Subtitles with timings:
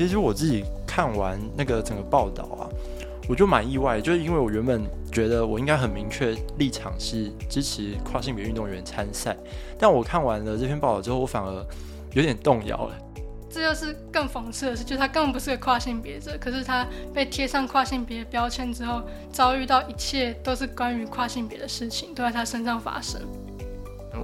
[0.00, 2.64] 其实我自己看完那个整个报道啊，
[3.28, 9.36] 我就蛮意外，就是因为我原本觉得我应该很明确立场是支持跨性别运动员参赛，
[9.78, 11.52] 但我看完了这篇报道之后，我反而
[12.14, 12.94] 有点动摇了。
[13.50, 23.20] 这就是更讽刺的是，就是他根本不是个跨性别者，可是他被贴上跨性别标签之后，遭遇到一切都是关于跨性别的事情都在他身上发生。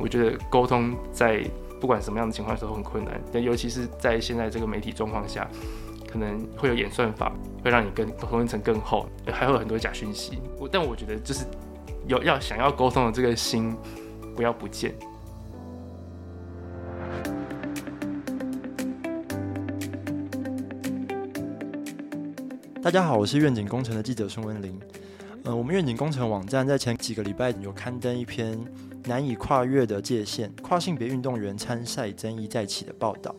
[0.01, 1.45] 我觉得沟通在
[1.87, 5.49] 不管什么样的情况都很困难，但尤其是在现在这个媒体状况下，
[6.11, 7.33] 可能会有演算法
[7.63, 10.41] 会让你跟沟通层更厚，还会有很多假讯息。
[10.73, 11.45] 但我觉得就是
[12.09, 13.73] 有要想要沟通的这个心
[14.35, 14.93] 不要不见。
[22.83, 24.77] 大家好，我是愿景工程的记者孙文林。
[25.45, 28.59] 呃，我们愿景工程网站在前几个礼拜有刊登一篇
[29.07, 33.35] 难以跨越的界限，跨性别运动员参赛争议再起的报道。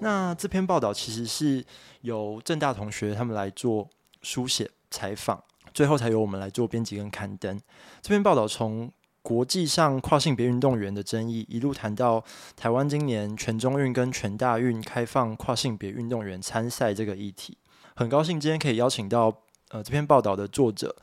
[0.00, 1.64] 那这篇报道其实是
[2.02, 3.88] 由正大同学他们来做
[4.22, 7.58] 书写采访，最后才由我们来做编辑跟刊登。
[8.00, 8.90] 这篇报道从
[9.22, 12.24] 国际上跨性别运动员的争议，一路谈到
[12.56, 17.56] 台湾今年全中运跟全大运开放跨性别运动员参赛这个议题。
[17.94, 19.32] 很高兴今天可以邀请到
[19.70, 20.96] 呃这篇报道的作者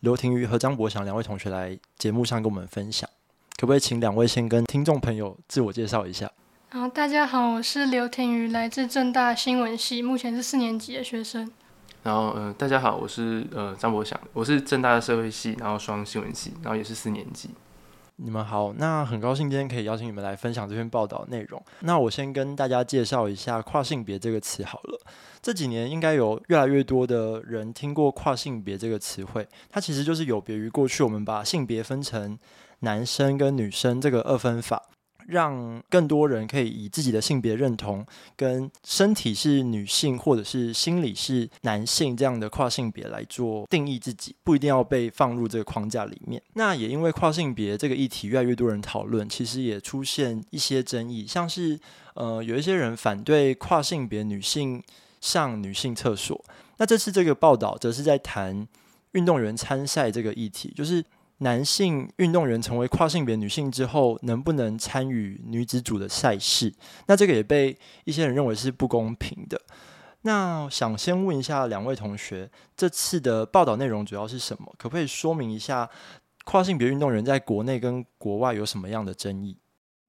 [0.00, 3.08] 刘庭瑜和张博祥两位同学来节目上跟我们分享，
[3.58, 6.30] 可不可以请两位先跟听众朋友自我介绍一下？
[6.68, 11.50] 好，大家好，我是刘庭瑜，来自正大新闻系，目前是四年级的学生。
[12.02, 17.48] 然后呃大家好，我是呃张博祥，我是正大的社会系，然后双新闻系，然后也是四年级。
[18.16, 21.62] 你们好，那很高兴今天可以邀请你们来分享这篇报道内容。
[21.80, 25.00] 那我先跟大家介绍一下跨性别这个词好了。
[25.40, 32.38] 这几年应该有越来越多的人听过跨性别这个词汇，它其实就是有别于过去我们把性别分成
[32.86, 34.82] 男生跟女生这个二分法。
[35.28, 38.06] 让更多人可以以自己的性别认同
[38.36, 46.40] 跟身体是女性或者是心理是男性这样的跨性别来做定义自己，不一定要被放入这个框架里面。
[46.54, 51.76] 那也因为跨性别这个议题越来越多人讨论，其实也出现一些争议，像是
[52.14, 54.80] 呃有一些人反对跨性别女性
[55.20, 56.40] 上女性厕所。
[56.76, 58.64] 那这次这个报道则是在谈
[59.10, 61.04] 运动员参赛这个议题，就是。
[61.38, 66.72] 男性运动员成为跨性别女性之后，能不能参与女子组的赛事？
[67.06, 69.60] 那这个也被一些人认为是不公平的。
[70.22, 74.74] 那想先问一下两位同学，这次的报道内容主要是什么？
[74.78, 75.88] 可不可以说明一下
[76.44, 79.56] 跨性别运动员在国内跟国外有什么样的争议？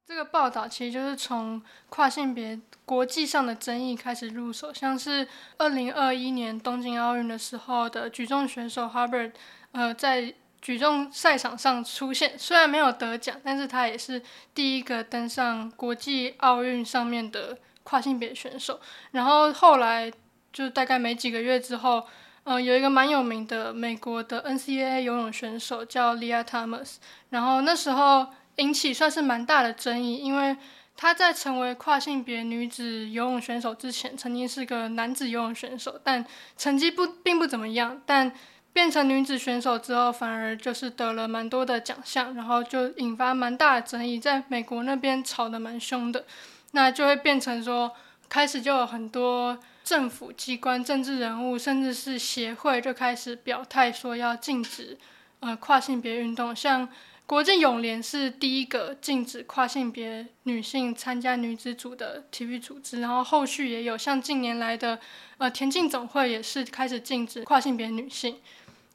[0.08, 5.28] 这个报道其实就是从跨性别国际上的争议开始入手，像是
[5.58, 9.34] 二零二一年东京奥运的时候的举重选手 Harvard
[9.74, 14.22] 呃，在举重赛场上出现，虽然没有得奖，但是他也是
[14.56, 18.80] 第一个登上国际奥运上面的跨性别选手。
[19.12, 20.12] 然后后来
[20.52, 22.06] 就大概没几个月之后，
[22.44, 26.96] 呃，有一个蛮有名的美国的 NCAA 游泳选手叫 Lia Thomas，
[27.30, 30.58] 然后那时候引起算是蛮大的争议，因为
[30.98, 36.26] 他在成为跨性别女子游泳选手之前，曾经是个男子游泳选手，但
[36.58, 38.34] 成绩不并不怎么样，但。
[38.78, 46.26] 变成女子选手之后，反而就是得了蛮多的奖项，然后就引发蛮大的争议，在美国那边吵得蛮凶的，
[46.74, 47.92] 那就会变成说，
[48.30, 54.96] 开始就有很多政府机关、政治人物，甚至是协会就开始表态说要禁止
[55.40, 56.88] 呃跨性别运动，像。
[57.28, 64.98] 国际泳联是第一个禁止跨性别女性参加女子组的体育组织，然后后续也有像近年来的
[65.38, 68.38] 呃田径总会也是开始禁止跨性别女性。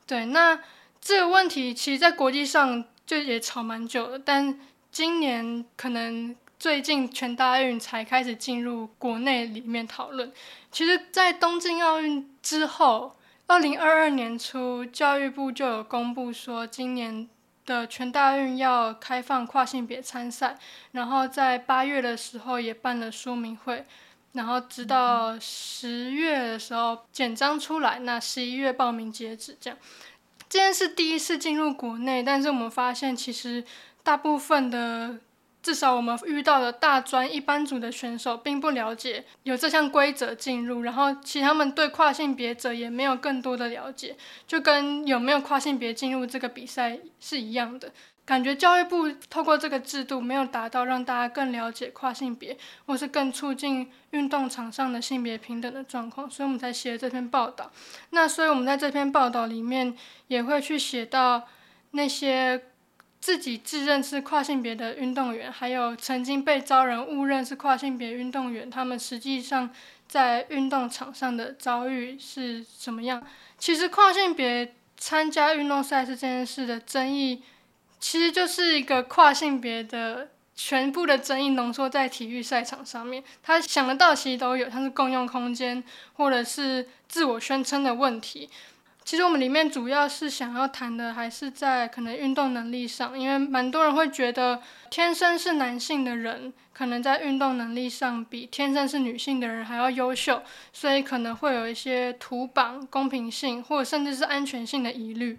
[0.06, 0.58] 对，那
[1.00, 4.58] 这个问题其实，在国际上就也吵蛮久了，但
[4.90, 10.32] 今年可能最近全大运才开始进入国内里面讨论。
[10.70, 17.28] 其实，在东京奥运之后，二零二二年初，教育部就有公布说，今年。
[17.64, 20.58] 的全大运要开放跨性别参赛，
[20.90, 23.86] 然后在八月的时候也办了说明会，
[24.32, 29.56] 然后直到十月的时候简章出来，那十一月报名截止。
[29.60, 29.78] 这样，
[30.48, 33.64] 这件事第一次进入国内，但是我们发现其实
[34.02, 35.18] 大部分的。
[35.62, 47.92] 至少我们遇到的大专一般组的选手并不了解有这项规则进入，然后其实他们对跨性别者也没有更多的了解，就跟有没有跨性别进入这个比赛是一样的。
[48.24, 57.70] 感觉教育部透过这个制度没有达到让大家更了解跨性别，或是更促进运动场上的性别平等的状况，所以我们才写了这篇报道。
[58.10, 59.96] 那所以我们在这篇报道里面
[60.28, 61.48] 也会去写到
[61.92, 62.64] 那些。
[63.22, 69.70] 自己自认是跨性别的运动员，还有曾经被遭人误认是跨性别运动员，他们实际上
[70.08, 73.24] 在运动场上的遭遇是怎么样。
[73.58, 77.44] 其实跨性别参加运动赛事这件事的争议，
[78.02, 83.22] 其实就是一个跨性别的全部的争议浓缩在体育赛场上面。
[83.44, 85.82] 他想得到其实都有，像是共用空间，
[86.14, 88.50] 或者是自我宣称的问题。
[89.04, 94.60] 其实我们里面主要是想要谈的，还是在可能运动能力上，因为蛮多人会觉得
[94.90, 105.38] 天生是男性的人，可能在运动能力上比天生是女性的人还要优秀，所以可能会有一些图榜公平性或者甚至是安全性的疑虑。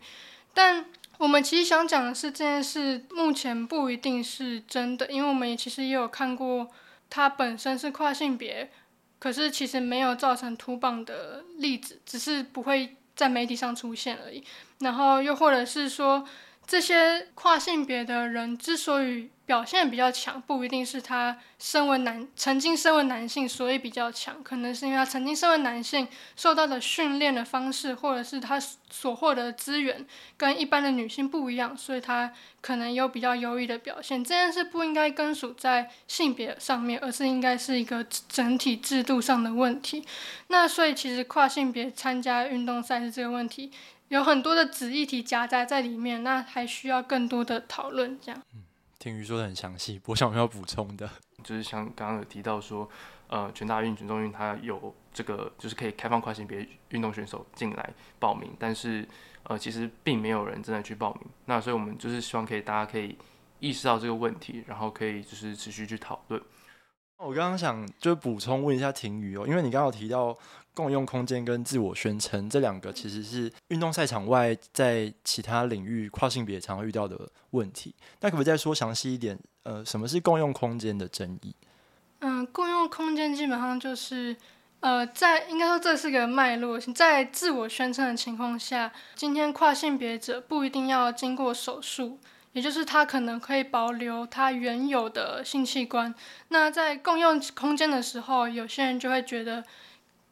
[0.53, 0.85] 但
[1.17, 6.69] 我们其实想讲的是，这件事目前不一定是真的，因为我们也其实也有看过
[7.09, 8.71] 他本身是跨性别，
[9.19, 12.95] 可是其实没有造成图榜的例子，只是不会。
[13.15, 14.43] 在媒体上出现而已，
[14.79, 16.27] 然后又或者是说，
[16.65, 26.07] 这些跨性别的人之所以表现比较强，不一定是他身为男曾经身为男性所以比较强，可能是因为他曾经身为男性
[26.37, 28.57] 受到的训练的方式，或者是他
[28.89, 30.05] 所获得的资源
[30.37, 32.31] 跟一般的女性不一样，所以他
[32.61, 34.23] 可能有比较优异的表现。
[34.23, 40.05] 这件事不应该根属在性别上面，而是应该是一个整体制度上的问题。
[40.47, 43.69] 那所以其实跨性别参加运动赛事这个问题，
[44.07, 48.17] 有很多的子议题夹杂在里面，那还需要更多的讨论。
[48.23, 48.41] 这样。
[49.03, 51.09] 听鱼说的很详细，我想要补充的，
[51.43, 52.89] 就是像刚刚有提到说，
[53.27, 59.05] 呃，全大运、全中运它有这个，就是可以开放跨性别运动选手进来报名，但是
[59.43, 61.23] 呃，其实并没有人真的去报名。
[61.47, 63.17] 那所以我们就是希望可以大家可以
[63.59, 66.41] 意识到这个问题，然后可以就是持续去讨论。
[67.17, 70.37] 我刚刚想就补充问一下婷宇哦，因为你刚刚有提到。
[70.73, 77.93] 共用空间跟自我宣称这两个其实是运动赛场外在其他领域跨性别常遇到的问题。
[78.21, 79.37] 那可不可以再说详细一点？
[79.63, 81.55] 呃，什么是共用空间的争议？
[82.19, 84.35] 嗯，共用空间基本上就是
[84.79, 92.17] 呃，在应该说这是个脉络，在自我宣称的情况下，今天跨性别者不一定要经过手术，
[92.53, 96.13] 也就是他可能可以保留他原有的性器官。
[96.47, 99.63] 那在共用空间的时候，有些人就会觉得。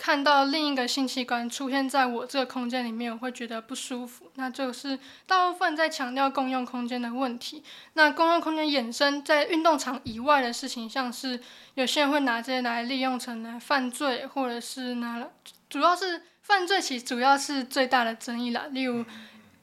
[0.01, 4.31] 看到另一个性器官出现在我这个空间里面，我会觉得不舒服。
[4.33, 7.63] 那就是大部分在强调共用空间的问题。
[7.93, 11.39] 那共用空间衍生在运动场以外的事情，像是
[11.75, 15.29] 有些人会拿这些来利用成来犯罪，或者是拿了，
[15.69, 18.65] 主要是犯罪，其实主要是最大的争议啦。
[18.71, 19.05] 例如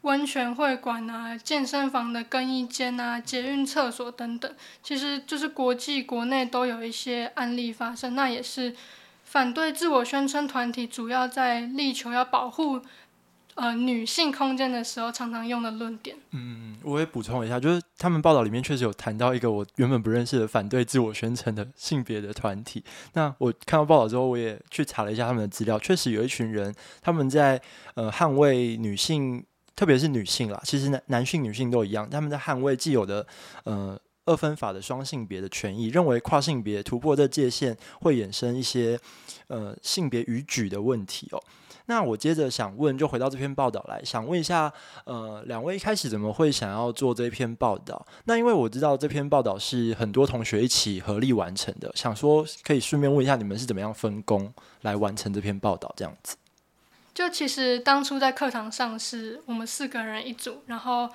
[0.02, 4.54] 温泉会馆啊、健身房的更衣间啊、捷运厕所等等，
[4.84, 8.14] 其实就是国际国内都有一些案例发生。
[8.14, 8.76] 那也是。
[9.28, 12.80] 反对自我宣称团体主要在力求要保护
[13.56, 16.16] 呃女性空间的时候，常常用的论点。
[16.30, 22.82] 嗯，我也补充一下，就是他们报道里面确实有谈到一个我原本不认识的反对自我宣称的性别的团体。
[23.12, 27.60] 那我看到报道之后，我也去查了一下他们的资料，确实有一群人他们在
[27.96, 29.44] 呃捍卫女性，
[29.76, 33.26] 特别是女性啦，其实男男性女性都一样，他们在捍卫既有的
[33.64, 34.00] 呃。
[34.28, 39.00] 二分法的双性别的权益，认为跨性别突破这界限会衍生一些
[39.46, 41.42] 呃性别逾矩的问题哦。
[41.86, 44.70] 那我接着想问，就回到这篇报道来，想问一下，
[45.06, 48.06] 呃，两位一开始怎么会想要做这篇报道？
[48.24, 54.52] 那因为我知道这篇报道是很多同学一起合力完成的，想说可以顺便问一下，你们是怎么样分工
[54.82, 55.90] 来完成这篇报道？
[55.96, 56.36] 这样子，
[57.14, 61.08] 就其实当初在课堂上是我们四个人一组，然后。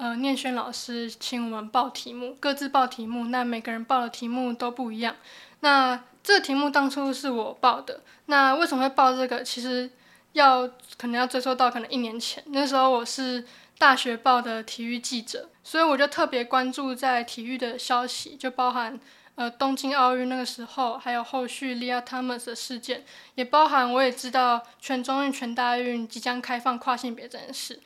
[0.00, 3.26] 呃，念轩老师请我们报题目，各自报题目。
[3.26, 5.14] 那每个人报的题目都不一样。
[5.60, 8.00] 那这个题目当初是我报的。
[8.24, 9.42] 那为什么会报这个？
[9.42, 9.90] 其实
[10.32, 10.66] 要
[10.96, 13.44] 可能要追溯到可能一年前，那时候我是
[13.76, 18.98] 大学报的体育记者，所以我就特别关注在体育的消息，就包含
[19.34, 23.04] 呃东京奥运那个时候，还有后续利亚汤姆斯的事件，
[23.34, 27.78] 也包含我也知道全中运、全大运即将开放跨性别这件事。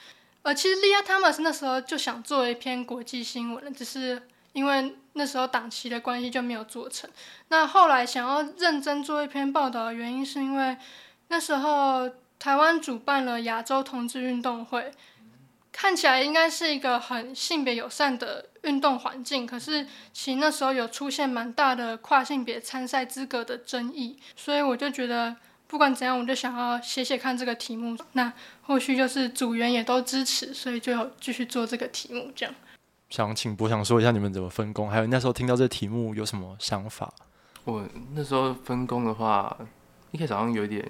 [0.45, 4.21] 呃，其实利亚汤姆斯那时候就想做一篇国际新闻了，只是
[4.53, 7.09] 因为那时候档期的关系就没有做成。
[7.49, 10.77] 那后来想要认真做一篇报道的原因，是因为
[11.29, 14.93] 那时候台湾主办了亚洲同志运动会，
[15.73, 25.37] 看起来应该是一个很性别友善的运动环境，可是其实那时候有出现蛮大的跨性别参赛资格的争议，所以我就觉得。
[25.75, 27.99] 不管怎样，我就想要写写看这个题目。
[28.13, 32.31] 那后续就是组员也都支持，所以就继续做这个题目。
[32.33, 32.55] 这样，
[33.11, 37.13] 想请博想说一下你们怎么分工，还有那时候听到这题目有什么想法？
[37.65, 39.57] 我那时候分工的话，
[40.13, 40.89] 一开始好像有点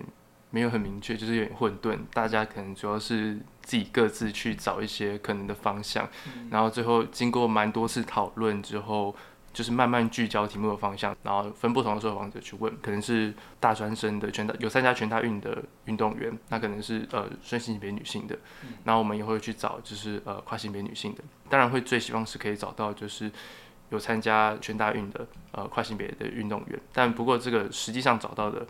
[0.51, 1.99] 没有很明确，就是有点混沌。
[2.13, 6.07] 大家可能主要是自己各自去找一些可能的方向，
[6.51, 9.17] 然后最后经过蛮多次讨论之后，
[9.55, 18.37] 就是慢慢聚焦题目的方向，然后分不同的受访者去问，可能是大专生的全大有参加全大运的运动员，那可能是呃顺性别女性的，
[18.83, 23.31] 然后我们也会去找就是呃跨性别女性的，当然会最希望是可以找到就是
[23.91, 28.67] 有参加全大运的呃跨性别的运动员，但不过这个实际上找到的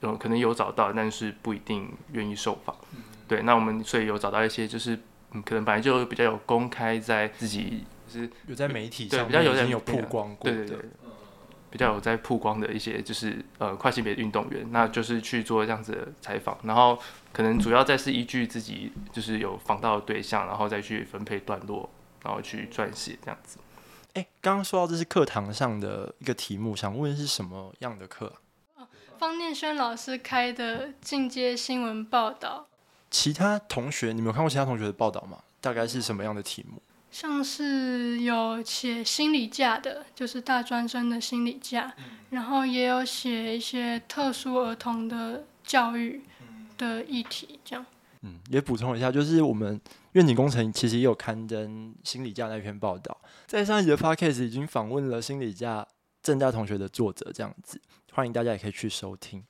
[0.00, 2.74] 有可能有找到，但是不一定愿意受访，
[3.28, 4.98] 对，那我们所以有找到一些就是
[5.30, 7.84] 嗯可能本来就比较有公开在自己。
[8.08, 10.90] 就是有在媒体对上比较有在面已经有曝光过的，对对对，
[11.70, 16.98] 比较有在曝光的一些就是呃跨性别运动员，那就是去做这样子的采访，然后
[17.32, 21.88] 可能主要再是依据自己就是有访到的对象，然后再去分配段落，
[22.24, 23.58] 然后去撰写这样子。
[24.14, 28.32] 哎，刚刚说到这是课堂上的一个题目，想问是什么样的课
[28.74, 28.88] 啊？
[29.18, 32.66] 方念轩老师开的进阶新闻报道，
[33.10, 35.38] 其他同学，你们有看过其他同学的报道吗？
[35.60, 36.80] 大概是什么样的题目？
[37.20, 41.92] 像是有写心理假的，就是大专生的心理假，
[42.30, 46.22] 然后也有写一些特殊儿童的教育
[46.76, 47.84] 的议题，这样。
[48.22, 49.80] 嗯，也补充一下，就是我们
[50.12, 55.84] 愿景工程其实也有刊登心理假那篇报道，在上一集的 podcast 已经访问了心理假
[56.22, 57.80] 正大同学的作者，这样子，
[58.12, 59.44] 欢迎大家也可以去收听。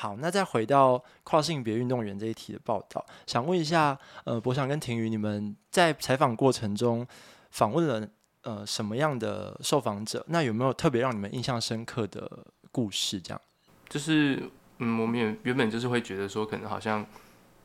[0.00, 7.06] 好，那再回到跨性别运动员这一题的报道，想问一下，呃，博翔跟婷宇，你们在采访过程中
[7.50, 8.08] 访问了
[8.40, 10.24] 呃什么样的受访者？
[10.28, 13.20] 那有没有特别让你们印象深刻的故事？
[13.20, 13.38] 这样，
[13.90, 14.42] 就是
[14.78, 17.04] 嗯，我们也原本就是会觉得说，可能好像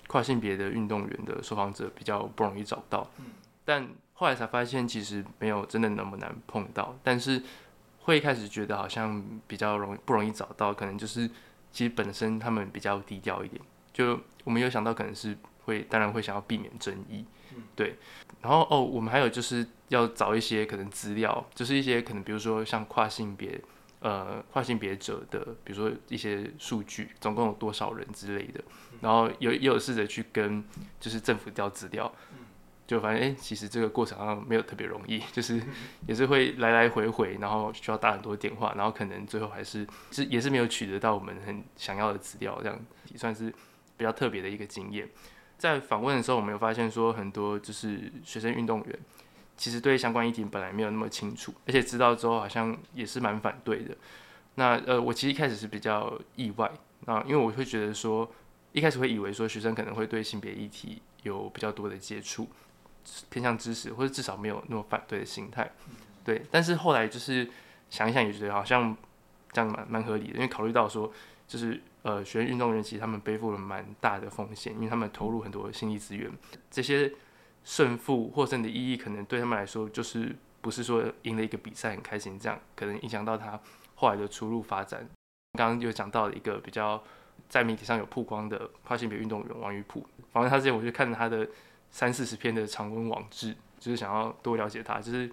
[0.07, 3.09] 跨性别的运动员的受访者比较不容易找到，
[3.63, 7.41] 但后来才发现其实没有真的那么难碰到，但是
[8.01, 11.31] 会开始觉得好像比较容易不容易找到，可能就是。
[11.75, 17.25] 其实本身他们比较低调一点，就我们有想到可能是会，当然会想要避免争议，
[17.75, 17.97] 对。
[18.41, 23.59] 然后哦，我们还有就是要找一些可能资料，就是一些可能比如说像跨性别，
[23.99, 28.63] 呃，跨性别者的，比如说一些数据，总共有多少人之类的。
[29.01, 30.63] 然后有也有试着去跟
[31.01, 32.09] 就是政府调资料。
[32.87, 35.61] 就发现，哎，其实这个过程好像没有特别容易， 就是
[36.07, 42.79] 也是会来来回回，然后需要打很多电话，然后可能最后还是是也是没有取得到我们很想要的资料，这样
[43.11, 43.51] 也算是
[43.97, 45.09] 比较特别的一个经验。
[45.57, 48.99] 在访问的时候，我们有发现说，很多就是学生运动员，
[49.55, 53.95] 其实对相关议题本来没有那么清楚，而且知道之后好像也是蛮反对的。
[54.55, 56.71] 那呃，我其实一开始是比较意外，
[57.05, 58.29] 那因为我会觉得说，
[58.73, 62.47] 一开始会以为说学生可能会对性别议题有比较多的接触。
[63.29, 65.71] 偏向支持，或者至少没有那么反对的心态，
[66.23, 66.43] 对。
[66.49, 67.47] 但是后来就是
[67.89, 68.95] 想一想，也觉得好像
[69.51, 71.11] 这样蛮蛮合理的，因为考虑到说，
[71.47, 76.31] 就是呃，学运动员其实他们背负了蛮大的风险，因为他们投入很多心力资源，
[76.71, 77.11] 这些
[77.63, 83.59] 胜负获胜的意义，可能对他们来说就是不是说赢了一个比赛很开心，这样可能影响到他
[83.95, 85.07] 后来的出路发展。
[85.57, 87.01] 刚刚有讲到了一个比较
[87.47, 91.47] 在媒体上有曝光的跨性别运动员王玉普，反正他之前我就看着他的。
[91.95, 95.31] 三四十篇的长文网志，就是想要多了解他，就是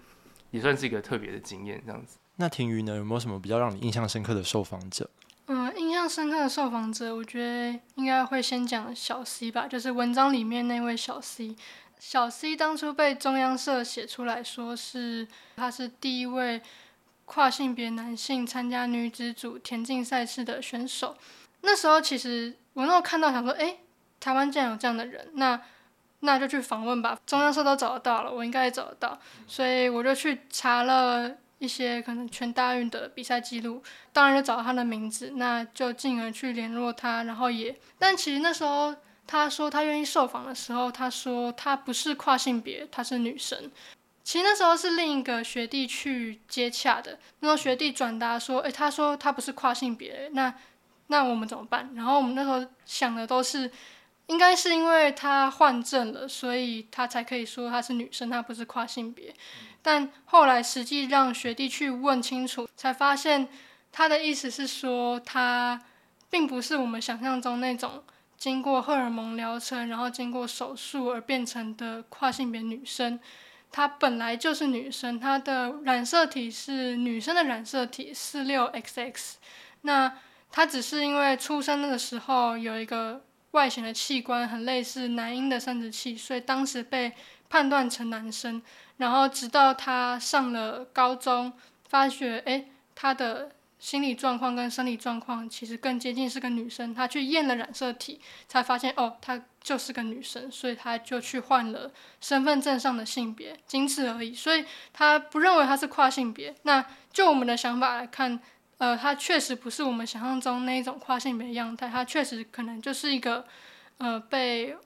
[0.52, 2.18] 也算是一个特别的经验这样子。
[2.36, 5.10] 那婷瑜呢，有没有什么比较让你印象深刻的受访者？
[5.46, 11.56] 嗯，印象深刻的受访者，我觉得应该会先讲小 C 吧，就是文章里面那位小 C。
[11.98, 15.26] 小 C 当初被中央社写出来说是
[15.56, 16.62] 他是第一位
[17.24, 21.16] 跨性别男性参加女子组田径赛事的选手。
[21.62, 23.78] 那时候其实我那时候看到想说，哎，
[24.20, 25.60] 台湾竟然有这样的人，那。
[26.24, 38.94] 那就去访问吧，中央社都找得到了，我应该也找得到，所以我就去查了一些可能全大运的比赛记录，当然就找到他的名字，那就进而去联络他，然后也，但其实那时候
[39.26, 43.68] 他说他愿意受访的时候，他说他不是跨性别，他是女生，
[44.22, 50.54] 其实那时候是另一个学弟去接洽的，那时候学弟转达说，诶，他说他不是跨性别，那
[51.08, 51.90] 那我们怎么办？
[51.96, 53.68] 然后我们那时候想的都是。
[54.32, 59.34] 应该是因为他换证了，所以他才可以说她是女生，她不是跨性别。
[59.82, 63.46] 但后来实际让学弟去问清楚，才发现
[63.92, 65.78] 他的意思是说，他
[66.30, 68.02] 并不是我们想象中那种
[68.38, 73.20] 经过荷尔蒙疗程，然后经过手术而变成的跨性别女生。
[73.70, 79.34] 她本来就是女生，她的染色体是女生的染色体四六 XX。
[79.82, 80.16] 那
[80.50, 83.22] 她只是因为出生的时候有一个。
[83.52, 87.12] 外显的器官很类似男婴的生殖器，所以当时被
[87.48, 88.60] 判断成男生。
[88.98, 91.52] 然后直到他上了高中，
[91.88, 101.90] 发觉哎，他的心理状况跟生理状况其实更接近是个女生，他去验了染色体，才发现哦，她就是个女生，所以他就去换了
[102.20, 104.32] 身份证上的性别，仅此而已。
[104.32, 106.54] 所以他不认为他是跨性别。
[106.62, 108.38] 那就我们的想法来看，
[108.82, 113.44] 呃，她确实不是我们想象中那一种跨性别的样态，她确实可能就是一个
[113.98, 114.76] 呃被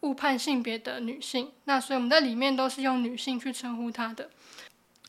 [0.00, 1.52] 误判性别的女性。
[1.64, 4.30] 那所以我们在里面都是用女性去称呼她的。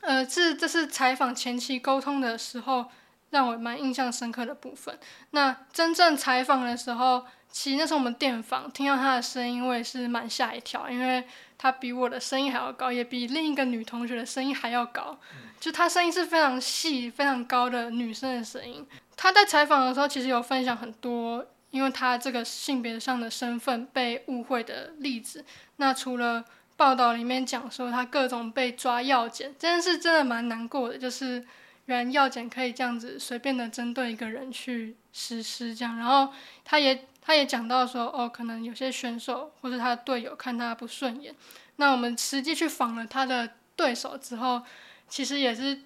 [0.01, 2.91] 呃，这这是采访前期沟通的时候。
[3.33, 4.95] 让我蛮印象深刻的部分。
[5.31, 11.27] 那真正采访的时候，其实那时候我们电访，听到她的声音，我也是蛮吓一跳，因为
[11.63, 15.17] 他比我的声音还要高，也比另一个女同学的声音还要高。
[15.61, 18.85] 就他声音是非常细、非常高的女生的声音。
[19.15, 25.45] 他在采访的时候，其实有分享很多，因为他这个性别上的身份被误会的例子。
[25.77, 26.43] 那除了
[26.75, 31.45] 报道里面讲说他各种被抓药检，这件事真的蛮难过的，就是。
[31.87, 36.31] 原来药检可以这样子随便的针对一个人去实施这样，然后
[36.63, 41.33] 他也他也讲到说，哦，可能有些选手或者他的队友看他不顺眼，
[41.77, 44.61] 那我们实际去访了他的对手之后，
[45.07, 45.81] 其实也是，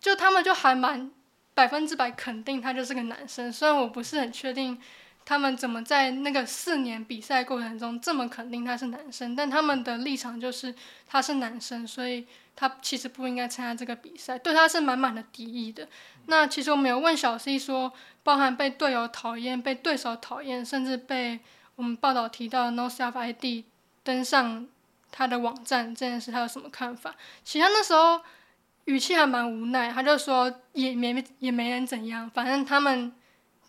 [0.00, 1.10] 就他们就还蛮
[1.52, 4.80] 百分之百肯定他就是个男生，虽然我不是很确定。
[5.22, 9.36] 他们怎么在那个四年比赛过程中这么肯定他是男生？
[9.36, 10.74] 但他们的立场就是
[11.06, 12.26] 他是男生，所以
[12.60, 15.88] 他其实不应该参加这个比赛，对他是满满的敌意的。
[16.26, 17.90] 那其实我们有问小 C 说，
[18.22, 21.40] 包含被队友讨厌、被对手讨厌，甚至被
[21.76, 23.64] 我们报道提到 No Self ID
[24.04, 24.66] 登上
[25.10, 27.14] 他的网站这件事，他有什么看法？
[27.42, 28.20] 其实他那时候
[28.84, 33.12] 语气还蛮无奈，他就说也没也没人怎样，反正他们。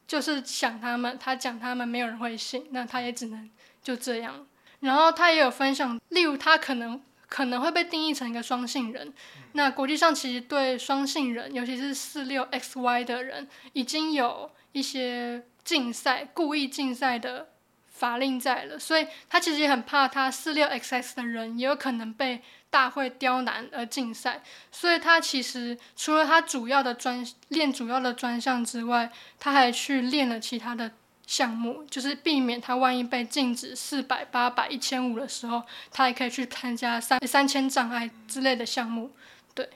[0.07, 3.49] 就是想他们，他讲他们，没有人会信，那他也只能
[3.81, 4.45] 就这样。
[4.81, 7.01] 然后他也有分享，例如他可能
[7.31, 9.13] 可能会被定义成一个双性人。
[9.53, 17.47] 那国际上其实对双性人，尤其是四六 XY 的人，已经有一些竞赛、故意竞赛的
[17.87, 22.41] 法令在了，所以他其实也很怕，他四六 XX 的人也有可能被。
[22.71, 30.89] 大会刁难而竞赛，所以他其实除了他主要的专练主要的专项之外，他还去练了其他的
[31.31, 39.11] 项目，就是避免他万一被禁止四百、八百、一千五的时候，他还可以去参加三三千障碍之类的项目。
[39.53, 39.69] 对，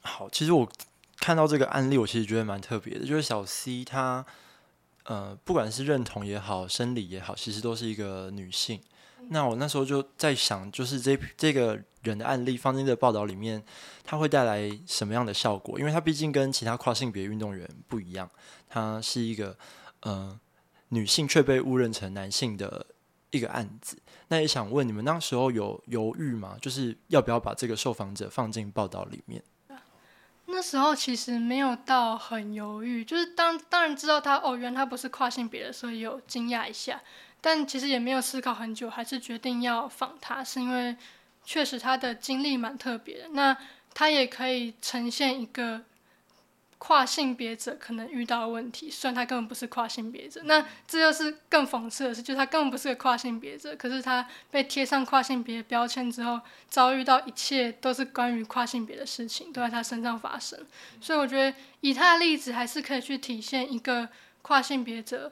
[0.00, 0.68] 好，其实我
[1.20, 4.26] 看到这个案例，我其实觉得蛮特别的，就是小 C 他
[5.04, 8.80] 呃，不管是认同也好，生理也好，其实都是一个女性。
[9.28, 13.62] 那我那时候就在想，就是这这个人的案例放进这个报道里面，
[14.02, 15.78] 他会带来什么样的效果？
[15.78, 18.28] 因为他毕竟跟其他跨性别运动员不一样，
[18.68, 19.56] 他是一个
[20.00, 20.36] 呃
[20.92, 22.86] 女性却被误认成男性的
[23.30, 23.96] 一个案子。
[24.28, 26.56] 那也想问你们那时候有犹豫吗？
[26.60, 29.42] 就是要不要把这个受访者放进报道里面？
[30.46, 37.00] 那时候其实没有到很犹豫，就是当当然知道他哦，原来他不是跨性别的，所以有惊讶一下。
[37.40, 40.94] 但其实也没有思考很久，还是决定要访他，是因为
[41.42, 43.28] 确实他的经历蛮特别的。
[43.30, 43.56] 那
[43.94, 45.82] 他也可以呈现一个
[46.82, 50.40] 跨性别者可能遇到的问题，虽然他根本不是跨性别者。
[50.46, 60.58] 那这又是更讽刺的是，就是他根本不是个跨性别者，可是他被贴上跨性别标签之后，遭遇到一切都是关于跨性别的事情都在他身上发生。
[61.00, 64.08] 所以我觉得以他的例子，还是可以去体现一个
[64.42, 65.30] 跨性别者。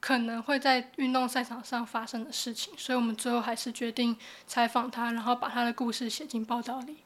[0.00, 6.98] 可能会在运动赛场上发生的事情，所以我们最后还是决定采访他，然后把他的故事写进报道里。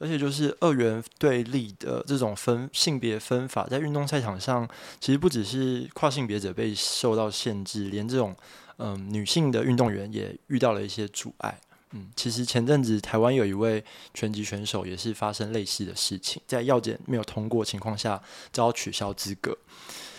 [0.00, 4.66] 而且就是二元对立的这种分性别分法，在运动赛场上，
[4.98, 8.34] 其实不只是跨性别者被受到限制，连这种
[8.78, 11.60] 嗯女性的运动员也遇到了一些阻碍。
[11.92, 13.84] 嗯，其实前阵子台湾有一位
[14.14, 19.58] 拳击选手也是发生类似的事情，在药检没有通过情况下遭取消资格。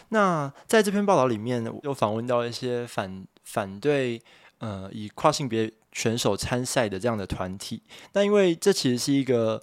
[0.10, 4.22] 那在这篇报道里面，又访问到一些反反对
[4.60, 7.82] 呃以跨性别选手参赛的这样的团体。
[8.14, 9.62] 那因为这其实是一个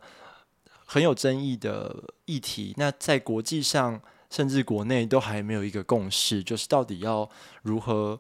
[0.87, 7.29] 很有争议的议题，那在国际上甚至国内都还没有一个共识，就是到底要
[7.63, 8.19] 如何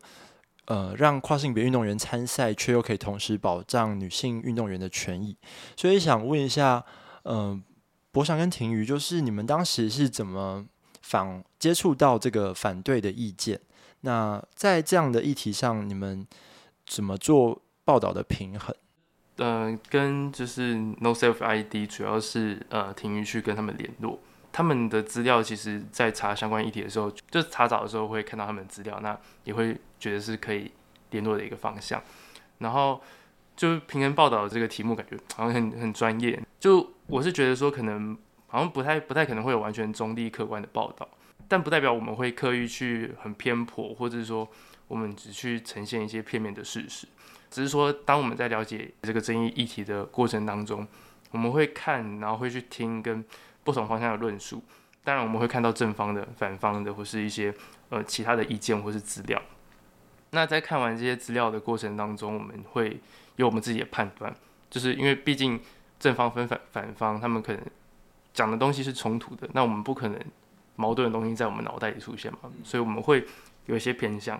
[0.66, 5.36] 呃让跨性别运动员参赛，却又可以同时保障女性运动员的权益。
[5.76, 6.84] 所以想问一下，
[7.24, 7.62] 嗯，
[8.10, 10.66] 博翔跟婷瑜，就是你们当时是怎么？
[11.00, 13.58] 反接触到这个反对的意见，
[14.02, 16.26] 那在这样的议题上，你们
[16.84, 18.76] 怎么做报道的平衡？
[19.38, 24.18] 嗯，跟就是 No Self ID 主要是呃，停于去跟他们联络，
[24.52, 30.70] 他们的资料其实，在查相关议题的时候，就查找的时候会看到他们的资料，那也会觉得是可以
[31.12, 32.02] 联络的一个方向。
[32.58, 33.00] 然后
[33.56, 36.38] 就平衡报道的这个题目，感觉好像很很专业。
[36.60, 38.14] 就我是觉得说，可能
[38.48, 41.08] 好像不太不太可能会有完全中立客观的报道，
[41.48, 44.46] 但不代表我们会刻意去很偏颇，或者是说
[44.88, 47.08] 我们只去呈现一些片面的事实。
[47.50, 50.86] 只是说，当我们在了解这个争议议题的过程当中，
[51.30, 53.24] 我们会看，然后会去听跟
[53.64, 54.62] 不同方向的论述。
[55.04, 57.54] 当然，我们会看到正方的、反方的，或是一些
[57.88, 59.40] 呃其他的意见或是资料。
[60.30, 63.00] 那在看完这些资料的过程当中，我们会
[63.36, 64.34] 有我们自己的判断，
[64.68, 65.58] 就是因为毕竟
[65.98, 67.62] 正方分反反方，他们可能
[68.34, 70.20] 讲的东西是冲突的，那我们不可能
[70.76, 73.24] 矛盾的东西在我们脑袋里出现嘛，所以我们会
[73.64, 74.38] 有一些偏向。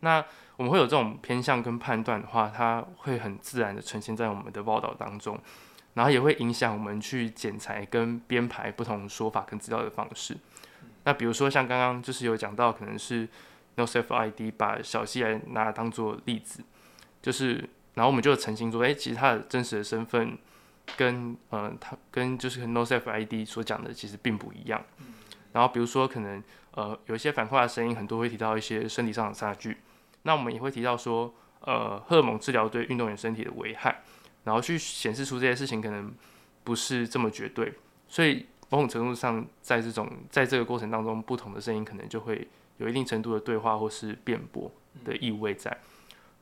[0.00, 0.24] 那
[0.56, 5.38] 我们会有这种偏向跟判断的话，它会很自然的呈现在我们的报道当中，
[5.94, 10.36] 然后也会影响我们去剪裁跟编排不同说法跟资料的方式。
[11.04, 13.28] 那比如说像刚刚就是有讲到，可能是
[13.76, 16.62] No Self ID 把小西来拿当做例子，
[17.20, 20.36] 就是然后我们就澄清说，哎，其实他的真实的身份
[20.96, 24.82] 跟呃他跟就是 No Self ID 所讲的其实并不一样。
[25.56, 26.42] 然后比如说可能
[26.72, 29.78] 呃有一些反话的声音，很多会提到一些身体上的差距。
[30.24, 34.02] 那我们也会提到说，呃，荷尔蒙治疗对运动员身体的危害，
[34.44, 36.12] 然后去显示出这些事情可能
[36.62, 37.72] 不是这么绝对，
[38.06, 44.70] 所以某种程度上，在这种在这个过程当中，不同的声音可能就会有一定程度的对话或是辩驳
[45.06, 45.74] 的意味在。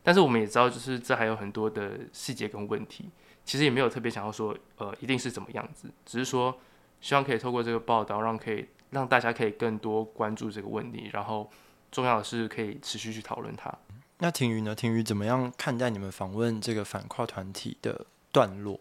[0.03, 3.09] 但是我们也知道，就是这还有很多的细节跟问题，
[3.45, 6.59] 其实也没有特别想要说，呃，一定是怎么样子，只是说
[7.01, 11.51] 希望可以透过这个报道，让可以让大家可以更多关注这个问题，然后。
[11.95, 13.73] 重要的是可以持续去讨论它。
[14.19, 14.75] 那婷瑜呢？
[14.75, 18.81] 婷瑜怎么样看待你们访问这个反跨团体的段落？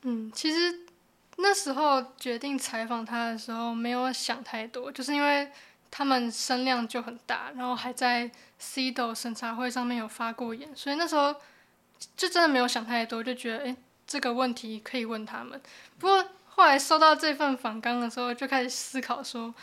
[0.00, 0.80] 嗯，其实
[1.36, 5.50] 那时候决定采访他的时候，没有想太多，就是因为
[5.90, 11.34] 他们声量就很大，然后还在 CDO 审查会上面有发过言，所以那时候
[12.16, 15.60] 就真的没有想太多，就觉得哎，这个问题可以问他们。
[15.98, 16.24] 不过
[16.58, 19.54] 后来收到这份访纲的时候，就开始思考说。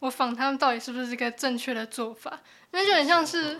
[0.00, 2.40] 我访他们到底是不是一个正确的做法？
[2.72, 3.58] 因为就很像是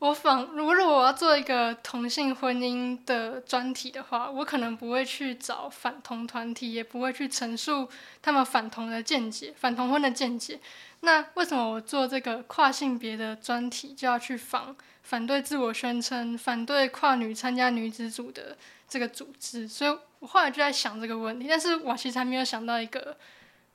[0.00, 7.88] 我访，如果我要做一个同性婚姻的专题的话，我可能不会去找反同团体，也不会去陈述
[8.20, 10.58] 他们反同的见解、反同婚的见解。
[11.00, 18.56] 那为什么我做这个跨性别的专题就要去访反对自我宣称、反对跨女参加女子组的
[18.88, 19.68] 这个组织？
[19.68, 23.16] 所以我后来就在想这个问题，但是我其实还没有想到一个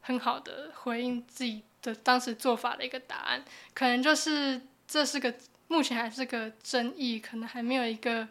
[0.01, 1.63] 很好的回应自己。
[1.81, 3.41] 的当时做法的一个答案，
[3.73, 5.33] 可能就是这是个
[5.69, 8.27] 目前还是个争议，可能还没有一个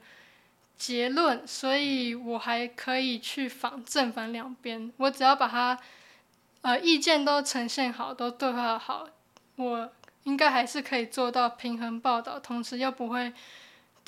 [0.77, 5.79] 结论，所以我还可以去访正反两边，我只要把它
[6.61, 9.09] 呃意见都呈现好，都对话好，
[9.57, 9.91] 我
[10.25, 13.33] 应该还是可以做到平衡报道，同时又不会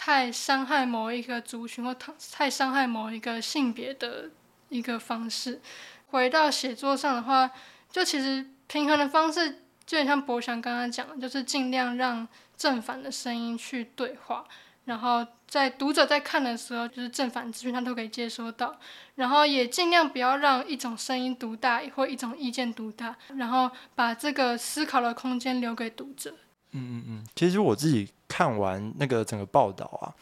[0.01, 1.95] 太伤害某一个族群或
[2.33, 4.31] 太伤害某一个性别的
[4.71, 5.61] 一个方式。
[6.07, 7.51] 回到写作上的话，
[7.91, 8.47] 就其实。
[8.73, 14.45] 平衡的方式，就很像博翔刚刚讲的，就是尽量让正反的声音去对话，
[14.85, 18.79] 然后在读者在看的时候，就是正反资讯他都可以接收到，
[19.17, 26.37] 然后也尽量不要让一种声音独大或一种意见独大，然后把这个思考的空间留给读者。
[26.73, 30.15] 嗯嗯嗯，其实我自己看完那个整个报道啊，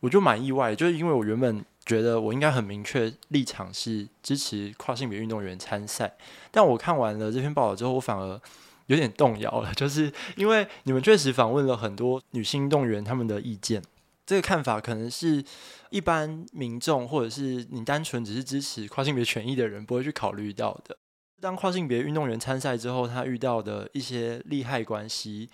[0.00, 1.64] 我就蛮意外，就是因为我原本。
[1.84, 6.14] 觉得我应该很明确立场是支持跨性别运动员参赛，
[6.52, 8.40] 但我看完了这篇报道之后，我反而
[8.86, 13.82] 有点动摇了， 就是因为你们确实访问了很多女性运动员，他们的意见，
[14.24, 15.44] 这个看法可能是
[15.90, 20.96] 一般民众或者是你单纯只是支持跨性别权益的人不会去考虑到的。
[21.40, 25.50] 当跨性别运动员参赛之后，他遇到的一些利害关系，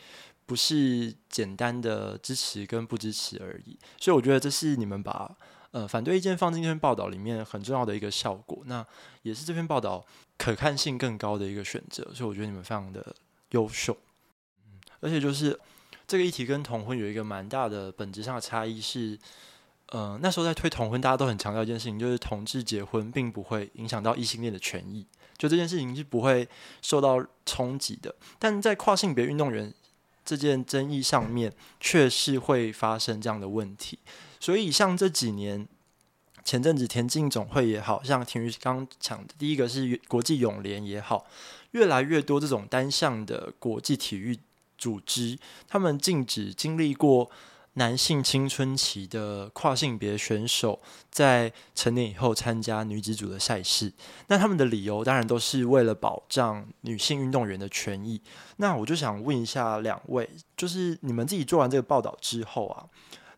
[0.49, 5.37] 不是简单的支持跟不支持而已，所以我觉得这是你们把。
[5.71, 8.85] 呃，反对意见放进这篇报道里面很重要的一个效果，那
[9.21, 10.03] 也是这篇报道
[10.39, 13.15] 可看性更高的一个选择，所以我觉得你们非常的
[13.51, 13.95] 优秀。
[14.65, 15.61] 嗯，而且就是
[16.07, 19.19] 这个议题跟同婚有一个蛮大的本质上的差异是，
[19.91, 25.07] 呃，那时候在推同婚，大家都很强调一件事情，就是同志结婚并不会影响到异性恋的权益，
[25.37, 26.49] 就这件事情是不会
[26.81, 28.15] 受到冲击的。
[28.39, 29.71] 但在跨性别运动员
[30.29, 33.99] 这件争议上面，确实会发生这样的问题。
[34.39, 35.67] 所以，像这几年，
[36.45, 41.25] 前阵子田径总会也好像田瑜刚讲的，第一个是国际泳联也好，
[41.71, 44.39] 越来越多这种单项的国际体育
[44.77, 47.31] 组织，他们禁止经历过
[47.79, 50.79] 男性青春期的跨性别选手
[51.11, 53.93] 在成年以后参加女子组的赛事。
[54.27, 58.21] 那他们的理由当然都是为了保障女性运动员的权益。
[58.57, 62.85] 那我就想问一下两位，就是你们自己做完这个报道之后啊？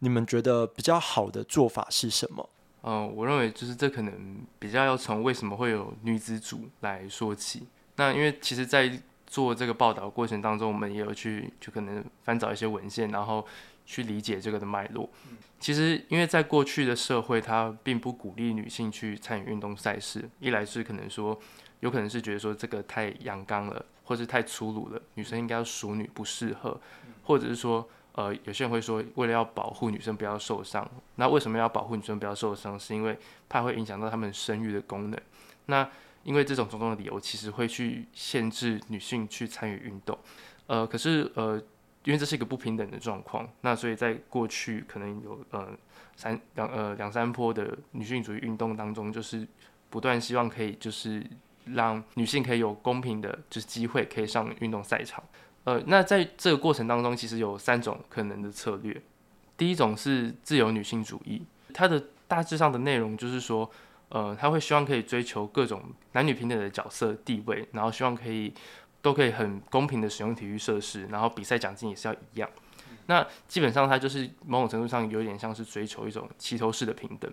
[0.00, 2.48] 你们觉得比较好的做法是什么？
[2.82, 7.68] 嗯，我认为就是这可能比较要从为什么会有女子组来说起。
[7.96, 8.90] 那因为其实，在
[9.26, 13.46] 做这个报道过程当中，我们也有去就可能翻找一些文献，然后
[13.90, 15.10] 去理解这个的脉络。
[15.58, 20.28] 其实，因为在过去的社会，它并不鼓励女性去参与运动赛事。
[20.38, 21.38] 一来是可能说，
[21.80, 26.80] 有可能是觉得说这个太阳刚了，或是太粗鲁了，女生应该要淑女，不适合，
[27.24, 27.88] 或者是说。
[28.12, 32.78] 呃，有些人会说，为了要保护女生不要受伤，那为什么要保护女生不要受伤？
[32.78, 33.16] 是因为
[33.48, 35.20] 怕会影响到她们生育的功能。
[35.66, 35.88] 那
[36.24, 40.18] 因为这种种种的理由，其实会去限制女性去参与运动。
[40.66, 41.62] 呃，可是呃，
[42.04, 45.68] 因为这是一个不平等的状况，那所以在过去可能有呃
[46.16, 49.46] 三两呃两三波的女性主义运动当中，就是
[49.90, 51.24] 不断希望可以就是
[51.66, 55.22] 让女性可以有公平的就是机会可以上运动赛场。
[55.64, 59.00] 呃，那在这个过程当中，其实有三种可能的策略。
[59.58, 61.42] 第一种是自由女性主义，
[61.74, 63.70] 它的大致上的内容就是说，
[64.08, 65.82] 呃，他会希望可以追求各种
[66.12, 68.54] 男女平等的角色地位，然后希望可以
[69.02, 72.48] 都可以很公平的使用体育设施，然后比赛奖金也是要一样。
[73.06, 77.32] 那基本上它就是某种程度上有点像是追求一种齐头式的平等，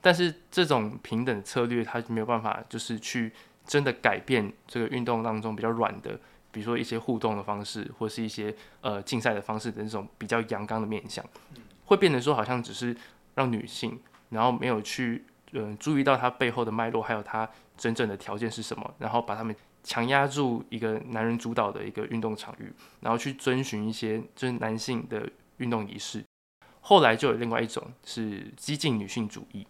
[0.00, 3.32] 但是这种平等策略它没有办法就是去
[3.66, 6.18] 真的改变这个运动当中比较软的。
[6.50, 11.24] 比如说一些互动的方式，或是一些呃竞赛的方式的那种比较阳刚的面相，
[11.86, 12.94] 会变成说好像只是
[13.36, 13.98] 让女性，
[14.28, 17.48] 然后没有去嗯注意到它背后的脉络，还有它
[17.78, 26.24] 真正的条件是什么，然后把他们强压住一个男人主导的一个运动场域，然后去遵循一些就是男性的运动仪式。
[26.80, 29.66] 后来就有另外一种是激进女性主义，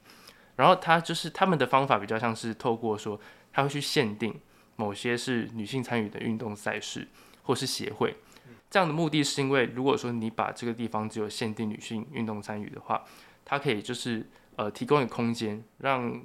[0.56, 3.20] 然后他就是他们的方法比较像是透过说
[3.52, 4.34] 他会去限定。
[4.74, 7.06] 某些是女性参与的运动赛事，
[7.42, 8.16] 或是协会，
[8.70, 13.04] 这样的目的是因为，如果说你把这个地方只有限定女性运动参与的话，
[13.44, 16.20] 它可以就是呃提供一个空间，让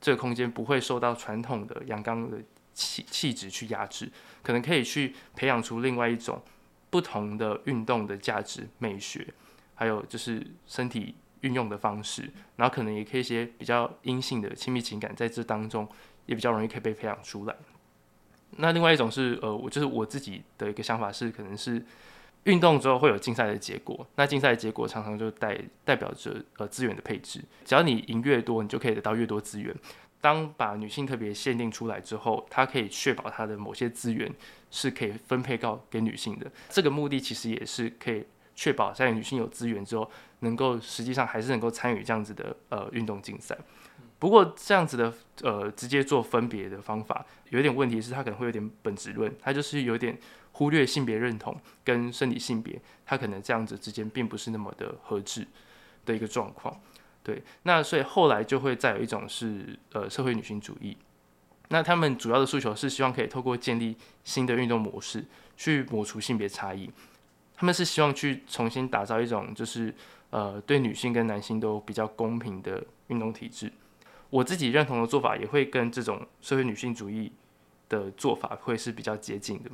[0.00, 2.38] 这个空间不会受到传统的阳刚的
[2.74, 4.10] 气气质去压制，
[4.42, 6.42] 可能可以去培养出另外一种
[6.90, 9.26] 不同的运动的价值、美学，
[9.74, 15.88] 还有就是身体运用的方式，然后可能也可以一些比较阴性的亲密情感在这当中
[16.26, 17.56] 也比较容易可以被培养出来。
[18.58, 21.82] 那另外一种是，呃，我就是我自己的一个想法是，可能是
[22.44, 24.06] 运动之后会有竞赛的结果。
[24.16, 27.42] 那竞赛的结果常常就代代表着呃资源的配置。
[27.64, 29.74] 只要你赢越多，你就可以得到越多资源。
[30.22, 34.32] 当把女性特别限定出来之后，它可以确保它的某些资源
[34.70, 36.50] 是可以分配到给女性的。
[36.70, 40.08] 这个目的其实也是可以确保在女性有资源之后，
[40.38, 43.58] 能够实际上还是能够参与这样子的呃运动竞赛。
[44.20, 50.16] 不过这样子的呃直接做分别的方法有点问题，是它可能会有点本质论，它就是有点
[50.52, 55.44] 忽略性别认同跟生理性别，它可能这样子之间并不是那么的合致
[56.06, 56.80] 的一个状况。
[57.22, 60.96] 对，那所以后来就会再有一种是呃社会女性主义，
[61.68, 65.24] 那他们主要的诉求是希望可以透过建立新的运动模式
[65.56, 66.90] 去抹除性别差异，
[67.54, 69.94] 他们是希望去重新打造一种就是
[70.30, 73.72] 呃对女性跟男性都比较公平的运动体制。
[74.30, 77.30] 我自己认同的做法也会跟这种社会女性主义
[77.88, 79.70] 的做法会是比较接近的，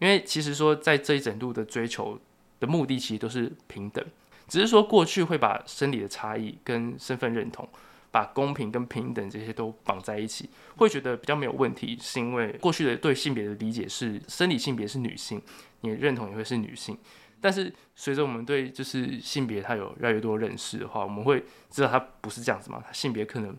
[0.00, 2.18] 因为其实说在这一整路的追求
[2.58, 4.04] 的目的其实都是平等，
[4.50, 7.66] 只是说过去会把生理的差异跟身份认同，
[8.10, 15.40] 把公平跟平等这些都绑在一起，会觉得比较没有问题，是因为过去的对性别的理解是生理性别是女性，
[15.80, 16.98] 你认同也会是女性，
[17.40, 23.56] 但是随着我们对就是性别它有越来越多认识的话，我们会知道它不是这样子嘛，它性别可能。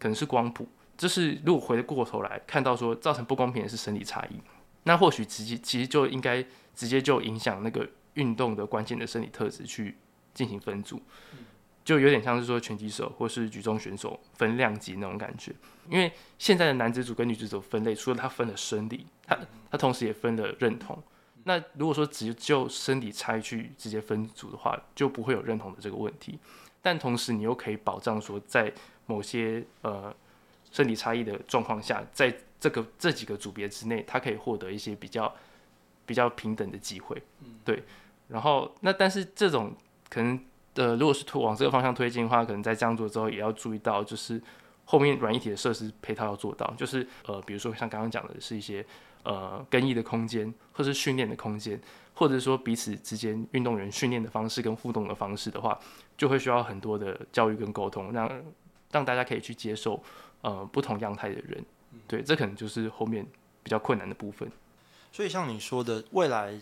[0.00, 0.64] 可能是光谱，
[0.96, 4.40] 就是如果回过头来看到说造成不公平的是生理差异，
[4.84, 6.40] 那或许直接其实就应该
[6.72, 9.96] 直接就影响那个运动的关键的生理特质去
[10.38, 11.02] 进行分组，
[11.84, 15.52] 就有点像是说拳击手或是举重选手分量级那种感觉。
[15.90, 19.36] 因为现在的男子组跟女子组分类，除了他分了生理，他
[19.68, 21.02] 他同时也分了认同。
[21.42, 26.38] 那如果说只就生理差异去直接分组的话，就不会有认同的这个问题。
[26.80, 28.72] 但同时你又可以保障说在
[29.06, 30.14] 某些呃
[30.70, 35.34] 生理差异的状况下，在这个这几个组别之内，他可以获得一些比较
[36.06, 37.20] 比较平等的机会，
[37.64, 37.82] 对。
[38.28, 39.74] 然后那但是这种
[40.08, 40.38] 可能
[40.74, 44.40] 呃，如果是推往这个方向推进的话，可能在这样做之后，也要注意到就是
[44.84, 48.84] 后面软一体的设施配套要做到，就是呃，比如说像刚刚讲的是一些
[49.22, 51.80] 呃更衣的空间，或是训练的空间，
[52.14, 55.78] 或者说彼此之间运动员训练的方式跟互动的方式的话，
[56.16, 58.30] 就会需要很多的教育跟沟通，让。
[58.90, 60.02] 让大家可以去接受，
[60.40, 61.62] 呃，不同样态的人，
[62.06, 63.22] 对，这可能就是后面
[63.62, 64.50] 比较困难的部分。
[65.12, 66.52] 所以像你说的，未来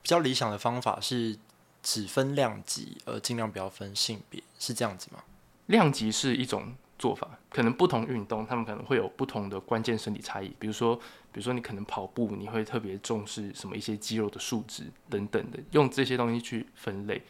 [0.00, 1.36] 比较理想的方法是
[1.86, 5.22] 只分量级，而尽量不要分性别，是这样子吗？
[5.66, 7.38] 量级是一种做法。
[7.48, 10.52] 可能不同运动，他们可能会有不同的关键身体差异。
[10.58, 17.22] 比如说，比如说你可能跑步，你会特别重视什么一些肌肉的数值等等的，用这些东西去分类。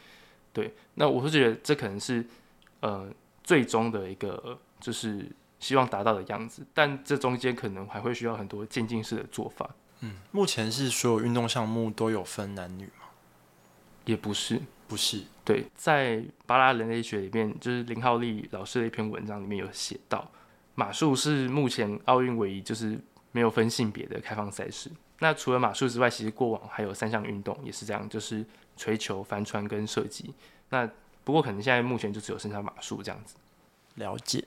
[0.51, 2.25] 对，那我是觉得这可能是
[2.79, 3.07] 呃
[3.43, 9.69] 最终的一个就是希望达到的样子，但这中间可能还会需要很多渐进式的做法。
[9.99, 13.05] 嗯，目前是所有运动项目都有分男女吗？
[14.07, 15.21] 也不是，不是。
[15.45, 20.29] 对，在巴拉人类学里面，就是林浩利老师的一篇文章里面有写到，
[20.75, 22.99] 马术是目前奥运唯一就是
[23.31, 24.89] 没有分性别的开放赛事。
[25.19, 28.43] 那除了马术之外，其实过往还有三项运动也是这样，就是
[28.75, 30.33] 锤球、帆船跟射击。
[30.69, 30.89] 那
[31.23, 33.35] 不过可能现在目前就只有剩下马术这样子。
[33.95, 34.43] 了解。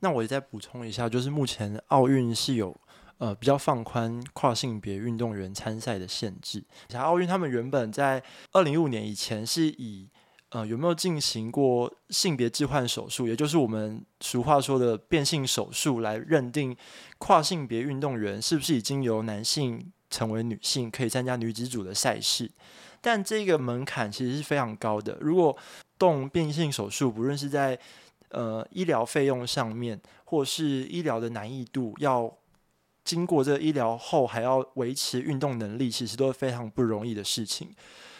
[0.00, 2.76] 那我也再补充一下，就是目前奥运是有。
[3.18, 6.62] 呃，比较放宽跨性别运动员参赛的限制。
[6.88, 10.08] 像奥运，他们原本在二零一五年以前是以
[10.50, 16.76] 呃有没有进行过性别置换手术，也就是我们俗话说的变性手术，来认定
[17.18, 22.50] 跨性别运动员是不是已经由男性成为女性，可以参加女子组的赛事。
[23.00, 25.16] 但这个门槛其实是非常高的。
[25.20, 25.56] 如果
[25.98, 27.78] 动变性手术，不论是在
[28.30, 32.32] 呃医疗费用上面，或是医疗的难易度，要
[33.06, 37.74] 经过这个医疗后，还要维持运动能力，其实都是非常不容易的事情。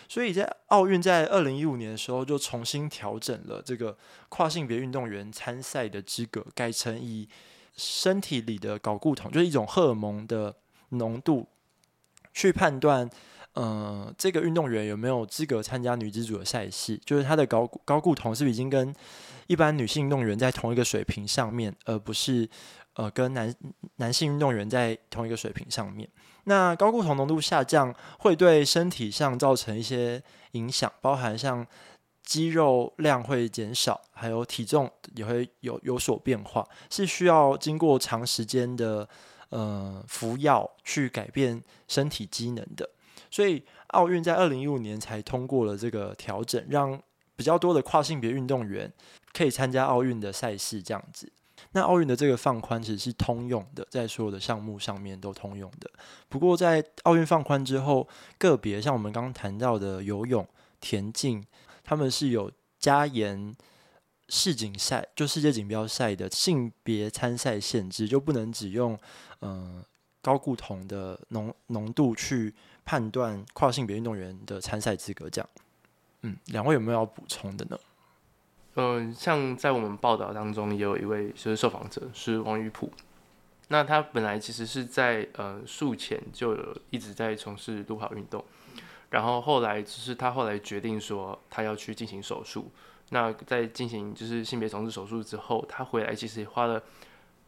[0.08, 7.28] 所以在奥运在二零一五年的时候，就重新调整了这个跨性别运动员参赛的资格，改成以
[7.76, 10.54] 身体里的睾固酮，就是一种荷尔蒙的
[10.90, 11.48] 浓度，
[12.32, 13.10] 去判断，
[13.54, 18.94] 呃，这个运动员有没有资格参加女子组的赛事，就是他的睾睾固酮是不是已经跟
[19.48, 22.48] 一般女性运动员在同一个水平上面，而不是。
[22.96, 23.54] 呃，跟男
[23.96, 26.08] 男性运动员在同一个水平上面，
[26.44, 31.66] 那高固酮浓度下降会对身体上造成一些影响，包含像
[32.22, 39.06] 肌肉量会减少，还有体重也会有有所变化，是需要经过长时间的
[39.50, 42.88] 呃服药去改变身体机能的。
[43.30, 46.98] 所以奥运在二零一五年才通过了这个调整，让
[47.36, 48.90] 比较多的跨性别运动员
[49.34, 51.30] 可以参加奥运的赛事，这样子。
[51.76, 55.90] 那奥运的这个放宽其实是通用的，在所有的项目上面都通用的。
[56.26, 58.08] 不过在奥运放宽之后，
[58.38, 60.48] 个别像我们刚刚谈到的游泳、
[60.80, 61.44] 田径，
[61.84, 63.54] 他们是有加严
[64.30, 68.98] 世锦赛，就世界锦标赛的性别参赛限制，就不能只用
[69.42, 69.84] 嗯
[70.22, 72.54] 高固酮的浓浓度去
[72.86, 75.28] 判断跨性别运动员的参赛资格。
[75.28, 75.50] 这样，
[76.22, 77.78] 嗯，两位有没有要补充的呢？
[78.78, 82.92] 嗯，像在我们报道当中，也有一位就是受访者是王玉普，
[83.68, 88.44] 那他本来其实是在呃术前就有一直在从事路跑运动，
[89.08, 92.70] 然后后来就是他后来决定说他要去进行手术，
[93.08, 96.82] 那在进行就是性别重置手术之后，他回来其实也花了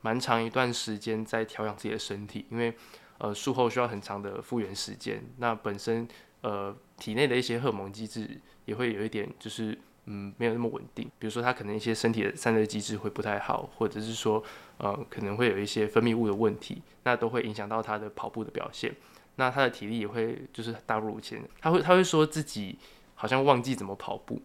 [0.00, 2.74] 蛮长一段时间在调养自己的身体，因为
[3.18, 6.08] 呃术后需要很长的复原时间，那本身
[6.40, 9.78] 呃体内的一些荷尔蒙机制也会有一点就是。
[10.10, 11.04] 嗯，没有那么稳定。
[11.18, 14.42] 比如说，他可能一些身体的散热机制会不太好，或者是说，
[14.78, 18.94] 呃，可能会有一些分泌物的问题，那都会影响到他的跑步的表现。
[19.36, 21.42] 那他的体力也会就是大不如前。
[21.60, 22.78] 他会他会说自己
[23.14, 24.40] 好像忘记怎么跑步，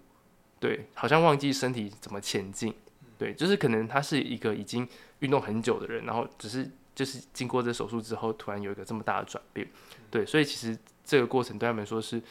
[0.60, 2.74] 对，好像忘记身体怎么前进，
[3.18, 4.86] 对，就是可能他是一个已经
[5.20, 9.66] 运动很久的人，然后只是就是经过这手术之后，突然有一个这么大的转变，
[10.12, 12.22] 对，所以其实这个过程对他们说是。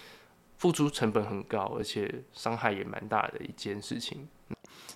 [0.63, 4.29] 付出成本很高，而且伤害也蛮大的一件事情。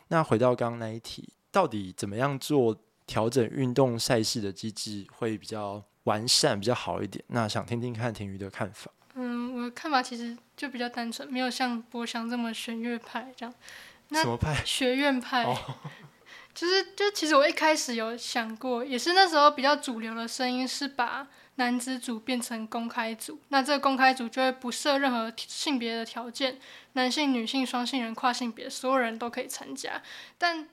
[0.06, 7.24] 那回到刚刚那一题，到底怎么样做调整运动赛事的机制会比较完善、比较好一点？
[7.26, 8.92] 那想听听看田瑜的看法。
[9.14, 13.52] 嗯，我的看法其实就比较单纯，没有像博翔这么弦乐派这样。
[14.10, 14.54] 那什么派？
[14.64, 15.52] 学院派。
[16.54, 21.26] 就是，就其实我一开始有想过，也是那时候比较主流的声音是把。
[21.56, 26.58] 男子组变成公开组，那这个公开组就会不设任何性别的条件，
[26.92, 30.02] 男性、女性、双性人、跨性别，所有人都可以参加。
[30.36, 30.68] 但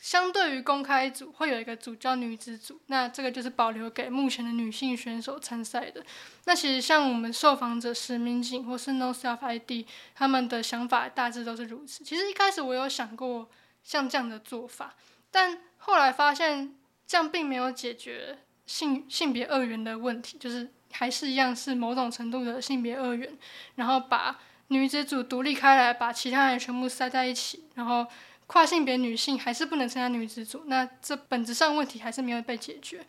[0.00, 6.04] 相对于公开组，会有一个组叫女子组，那这个就是保留给目前的女性选手参赛的。
[6.44, 12.04] 那其实像我们受访者石明景或是 No Self ID，他们的想法大致都是如此。
[12.04, 13.48] 其实一开始我有想过
[13.82, 14.94] 像这样的做法，
[15.30, 16.74] 但后来发现
[17.06, 18.38] 这样并没有解决。
[18.68, 23.36] 性性别二元的问题，就是还是一样是某种程度的性别二元，
[23.76, 24.38] 然后把
[24.68, 28.06] 女子组独立开来，把其他人全部塞在一起，然后
[28.46, 33.00] 跨性别女性还是不能参加女子组，那这本质上问题还是没有被解决，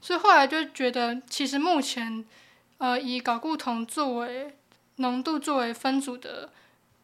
[0.00, 2.24] 所以后来就觉得，其实目前，
[2.78, 4.56] 呃，以睾固酮作为
[4.96, 6.52] 浓度作为分组的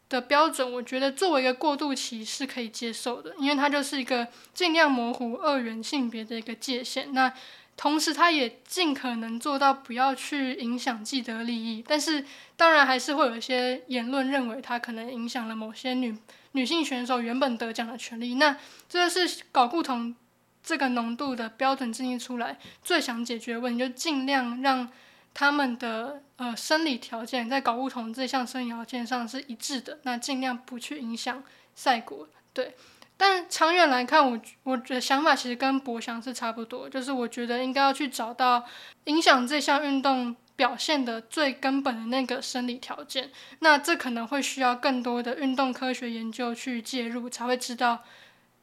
[0.07, 7.11] 的标准，我觉得作为一个过渡期是可以接受的，因为它就是一个尽量模糊二元性别的一个界限。
[7.13, 7.33] 那
[7.77, 11.83] 同时，他也尽可能做到不要去影响既得利益。
[11.87, 16.17] 但是，当然还是会有一些言论认为他可能影响了某些女
[16.53, 18.35] 女性选手原本得奖的权利。
[18.35, 18.57] 那
[18.87, 20.15] 这是搞不同
[20.63, 24.89] 这个浓度的标准制定出来最想解决的问题，就尽量让。
[25.37, 31.43] 他们的呃生理条件在搞不同这项生理条件上是一致的，那尽量不去影响
[31.75, 32.25] 赛果。
[32.53, 32.73] 对，
[33.17, 38.65] 但长远来看，我我的想法其实跟博翔是差不多，就是我觉得应该要去找到
[39.05, 43.31] 影响这项运动表现的最根本的那个生理条件。
[43.59, 48.03] 那这可能会需要更多的运动科学研究去介入，才会知道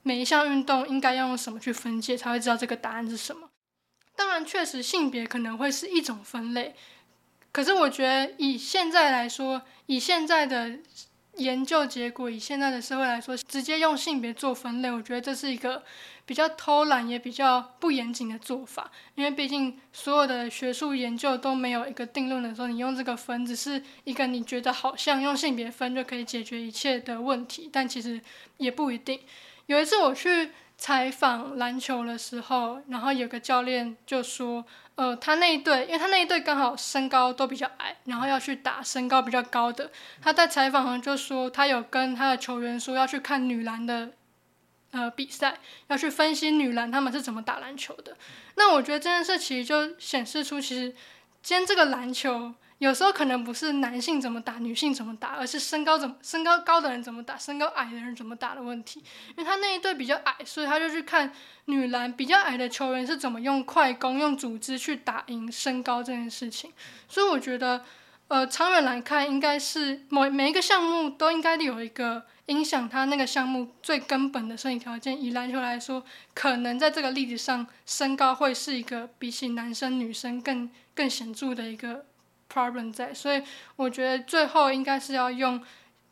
[0.02, 3.48] 每一项运动应该要用什么去分界，才会知道这个答案是什么。
[4.14, 6.74] 当然，确实性别可能会是一种分类，
[7.50, 10.78] 可是我觉得以现在来说，以现在的
[11.36, 15.82] 研究结果，以现在的社会来说，直接用性别做分类，我觉得这是一个
[16.26, 18.90] 比较偷懒也比较不严谨的做法。
[19.14, 28.20] 因为毕竟所有的学术研究都没有一个定论的时候，你用这个分只是一个你觉得好像用性别分就可以解决一切的问题，但其实
[28.58, 29.18] 也不一定。
[29.66, 30.50] 有一次我去。
[30.82, 34.64] 采访篮球的时候，然后有个教练就说，
[34.96, 39.92] 呃，他那一队，因为他那一队刚好身高都比较矮，然后要去打身高比较高的。
[40.20, 44.10] 他在采访上就说，他有跟他的球员说要去看女篮的，
[44.90, 48.16] 呃，比赛，要去分析女篮他们是怎么打篮球的。
[48.56, 50.90] 那我觉得这件事其实就显示出，其实
[51.44, 52.54] 今天这个篮球。
[52.82, 58.98] 有时候可能不是男性怎么打，女性怎么打，而是身高怎么身高高的人怎么打，身高矮的人怎么打的问题。
[59.28, 61.32] 因为他那一队比较矮，所以他就去看
[61.66, 66.72] 女篮比较矮的球员是怎么用快攻、用组织去打赢身高这件事情。
[67.08, 67.84] 所以我觉得，
[68.26, 75.22] 呃，长远来看，应该是每每一个项目都应该有一个影响他那个项目最根本的生理条件。
[75.22, 76.04] 以篮球来说，
[76.34, 82.06] 可能在这个例子上，身高会是一个比起男生女生更更显著的一个。
[82.52, 83.42] Problem 在，所以
[83.76, 85.62] 我觉得最后应该是要用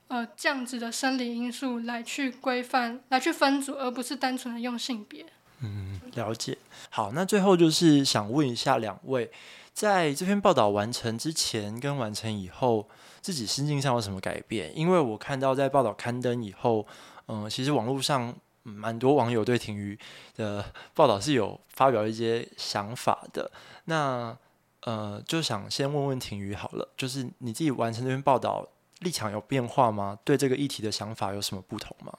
[0.09, 5.26] 呃这样子的生理因素来去规范、来去分组，而不是单纯的用性别。
[5.62, 6.57] 嗯，了解。
[6.88, 9.30] 好，那最后就是想问一下两位，
[9.74, 12.88] 在这篇报道完成之前跟完成以后，
[13.20, 14.72] 自己心境上有什么改变？
[14.74, 16.86] 因为我看到在报道刊登以后，
[17.28, 19.99] 嗯，其实网络上蛮多网友对体育
[20.36, 20.64] 的
[20.95, 23.51] 报道是有发表一些想法的。
[23.84, 24.36] 那
[24.83, 28.66] 呃，就想先问问婷宇好了，就是你自己完成这篇报道，
[29.01, 30.18] 立场有变化吗？
[30.24, 32.18] 对这个议题的想法有什么不同吗？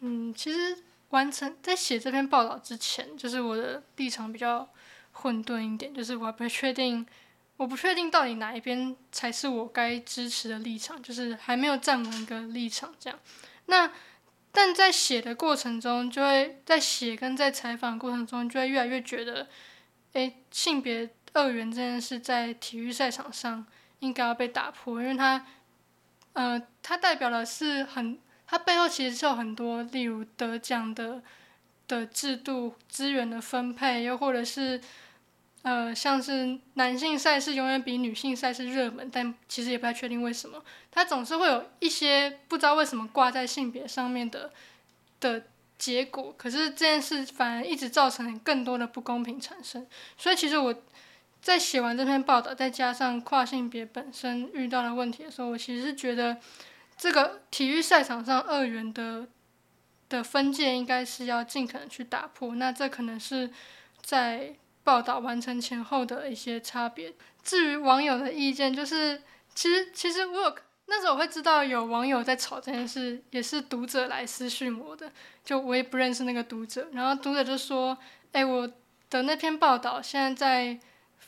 [0.00, 0.78] 嗯，其实
[1.10, 4.68] 完成在写这篇报道之前，就是我的立场比较
[5.12, 7.06] 混沌一点，就是我还不确定，
[7.56, 13.16] 我不确定到底哪一边才是我该支持的立场，就是还没有站稳一个立场这样。
[13.66, 13.92] 那
[14.50, 19.46] 但在写的过程中，就会在写跟在采访过程中，就会越来越觉得，
[20.14, 21.08] 哎，性别。
[21.34, 23.64] 二元这件事在体育赛场上
[24.00, 25.44] 应该要被打破，因为它，
[26.32, 31.22] 呃，它代表的是很，它背后其实是有很多，例如得奖的
[31.86, 34.80] 的制度、资源的分配，又或者是，
[35.62, 44.52] 呃，像是男性赛事永远比女性赛事热门，但其实也不太确定为什么，它总是会有一些不知道为什么挂在性别上面的
[45.20, 45.44] 的
[45.76, 50.74] 结果，可是这件事反而一直造成更多的不公平产生，所以其实我。
[51.48, 56.36] 在写完这篇报道，再加上跨性别本身遇到的问题的时候，我其实是觉得
[56.98, 59.26] 这个体育赛场上二元的
[60.10, 62.54] 的分界应该是要尽可能去打破。
[62.56, 63.50] 那这可能是
[64.02, 67.14] 在报道完成前后的一些差别。
[67.42, 69.22] 至于网友的意见，就是
[69.54, 75.10] 其实其实我有那时候我会知道有网友在吵这件事，也是读者来私讯我的，
[75.42, 77.96] 就我也不认识那个读者，然后读者就说
[78.32, 78.70] ：“哎，我
[79.08, 80.78] 的那篇报道现在在。”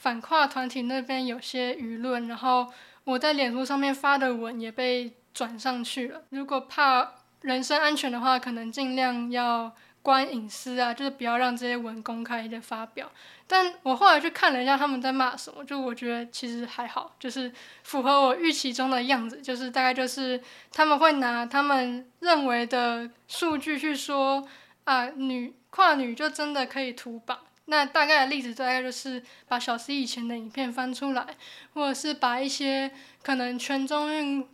[0.01, 2.67] 反跨团体那边有些舆论，然后
[3.05, 6.23] 我在脸书上面发的文也被转上去了。
[6.31, 9.71] 如果怕人身安全的话，可能尽量要
[10.01, 13.13] 关隐私啊，就是不要让这些文公开的发表。
[13.47, 20.41] 但我后来去看了一下他们在骂什么，就我觉得其实还好，就是符合我预期中的样子，就是大概就是
[20.73, 24.49] 他们会拿他们认为的数据去说
[24.85, 27.39] 啊，女跨女就真的可以图榜。
[27.71, 31.25] 那大概的例子大概就是把小 C 以前的影片翻出来，
[31.73, 32.91] 或者是把一些
[33.23, 34.45] 可能全中运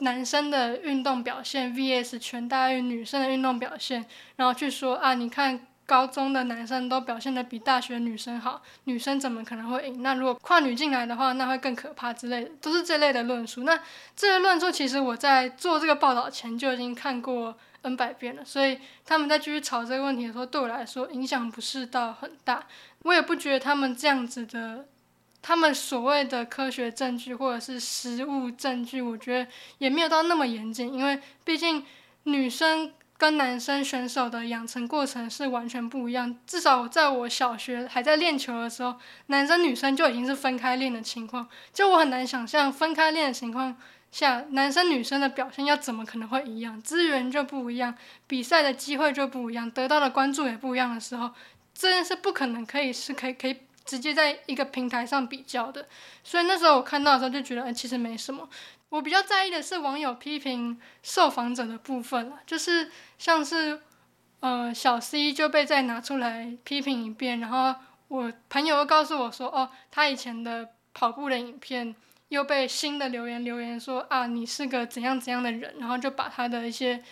[0.00, 4.04] 男生的运动表现 VS 全大运女生的运动表现，
[4.36, 10.02] 然后去说啊，你看高中的男生都表现得比大学女生好，女生怎么可能会赢？
[10.02, 13.64] 那如果跨女进来的话，那会更可怕之类的，都是这类的论述。
[13.64, 13.74] 那
[14.14, 22.66] 这些论述其实我在做这个报道前就已经看过 N 百遍了，所以他们在继续吵这个问题的时候，对我来说影响不是到很大。
[23.02, 24.86] 我也不觉得他们这样子的。
[25.40, 29.48] 他们所谓的科学证据或者是实物证据，我觉得
[29.78, 31.86] 也没有到那么严谨，因为毕竟
[32.24, 36.36] 女生跟男生选手的养成过程是完全不一样。
[36.44, 43.76] 至少在我小学还在练球的时候，男生女生就已经是分开练的情况，就我很难想象分开练的情况
[44.10, 46.80] 下，男生女生的表现要怎么可能会一样？
[46.82, 47.94] 资源就不一样，
[48.26, 51.30] 比赛的机会就不一样，得到的关注也不一样的时候，
[51.74, 53.56] 这件事不可能可以是可以可以。
[53.88, 55.88] 直接在一个平台上比较的，
[56.22, 58.46] 所以那时候我看到的时候就觉得，其实没什么。
[58.90, 63.80] 我比较在意的是网友批评受访者的部分了，就是像是，
[64.40, 67.74] 呃，小 C 就被再拿出来批评一遍，然后
[68.08, 71.94] 我朋友又告诉我说，哦，他以前的跑步的影片
[72.28, 77.02] 又被新的留言留言说，啊，你是个怎样怎样的人，然后就把他的一些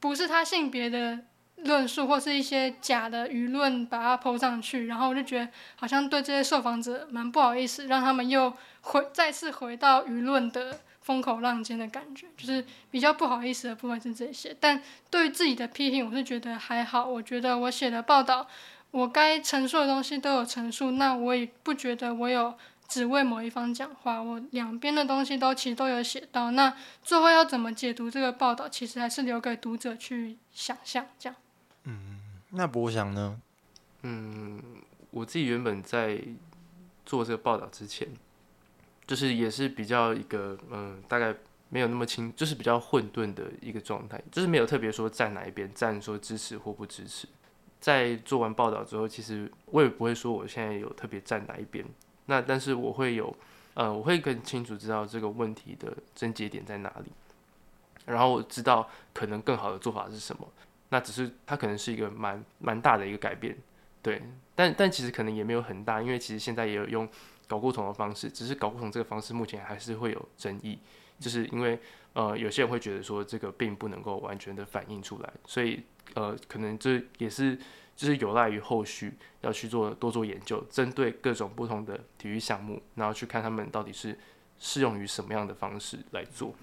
[0.00, 1.20] 不是他性别的。
[1.60, 14.54] 论述或是一些假的舆论，把它抛上去，然后我就觉得好像对这些受访者蛮不好意思，让他们又回再次回到舆论的风口浪尖的感觉，就是比较不好意思的部分是这些。
[14.60, 17.06] 但对于自己的批评，我是觉得还好。
[17.06, 18.46] 我觉得我写的报道，
[18.90, 22.54] 我该陈述的东西都有陈述，那我也不觉得我有
[22.88, 26.50] 只为某一方讲话，我两边的东西都其实都有写到。
[26.52, 31.36] 那最后要怎么解读这个报道，其实还是留给读者去想象，这样。
[31.84, 32.20] 嗯，
[32.50, 33.40] 那博翔呢？
[34.02, 34.62] 嗯，
[35.10, 36.20] 我自己原本在
[37.04, 38.08] 做这个报道之前，
[39.06, 41.34] 就是也是比较一个嗯，大概
[41.68, 47.26] 没有那么清，就是比较混沌的一个状态，就是没有特别说站哪一边，站说支持或不支持。
[47.80, 51.84] 在做完报道之后，其实我也不会说我现在有特别站哪一边，
[52.26, 53.34] 那但是我会有，
[53.74, 57.10] 呃，我会更清楚知道这个问题的症结点在哪里，
[58.04, 60.46] 然后我知道可能更好的做法是什么。
[60.88, 63.56] 那只是它可能是一个蛮蛮大的一个改变，
[64.02, 64.22] 对，
[64.54, 67.08] 但但其实可能也没有很大，因为其实现在也有用
[67.48, 70.78] 搞不同的方式，只是搞不同这个方式目前还是会有争议，
[71.18, 71.78] 就是因为
[72.12, 75.82] 呃有些人会觉得说这个并不能够完全的反映出来，所以
[76.14, 77.58] 呃可能这也是
[77.96, 84.16] 就是有赖于后续要去做多做研究，针对各种不同的体育项目，然后去看他们到底是
[84.58, 86.54] 适用于什么样的方式来做，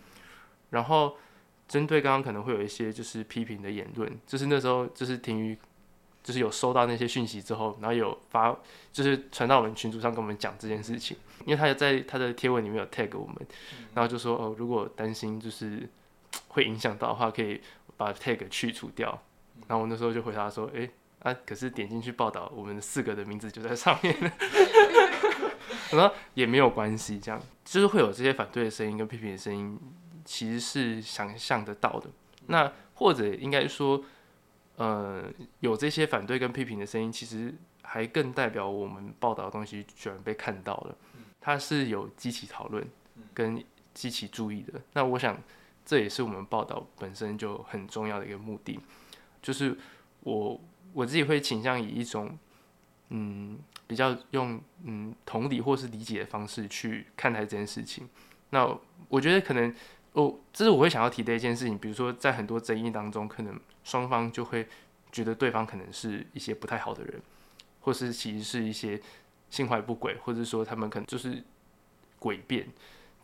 [0.69, 1.17] 然后。
[1.65, 5.57] 针对刚刚可能会有一些就是批评的言论，就是那时候就是停于，
[6.21, 8.55] 就是有收到那些讯息之后，然后有发
[8.91, 11.15] 就是传到我们群组上跟我们讲这件事情，
[11.45, 13.35] 因为他在他的贴文里面有 tag 我们，
[13.95, 15.89] 然后就说哦，如果担心就是
[16.49, 17.61] 会影响到的话，可以
[17.95, 19.17] 把 tag 去除掉。
[19.67, 20.87] 然后我那时候就回答说，哎
[21.23, 24.15] 啊，可是点进去报道，我们四个的名字就在上面，
[25.91, 29.79] 我说也没有关系，这样就是会有这些反对的声音跟批评的声音。
[30.25, 32.09] 其实是想象得到的，
[32.47, 34.01] 那或者应该说，
[34.77, 35.25] 呃，
[35.59, 40.95] 有这些反对跟批评的声音，其实还更代表我们报道的东西居然被看到了，
[41.41, 42.87] 它是有激起讨论
[43.33, 43.61] 跟
[43.93, 44.79] 激起注意的。
[44.93, 45.37] 那我想，
[45.85, 48.79] 这也是我们报道本身就很重要的一个目的，
[49.41, 49.77] 就是
[50.21, 50.57] 我
[50.93, 52.37] 我自己会倾向以一种，
[53.09, 58.07] 嗯，比较用嗯同理或是理解的方式去看待这件事情。
[58.51, 58.77] 那
[59.09, 59.73] 我觉得可能。
[60.13, 61.75] 哦，这是我会想要提的一件事情。
[61.75, 64.67] 比如说，在很多争议当中，可能双方就会
[65.11, 67.19] 觉得对方可能是一些不太好的人，
[67.81, 69.01] 或是其实是一些
[69.49, 71.43] 心怀不轨，或者说他们可能就是
[72.19, 72.67] 诡辩。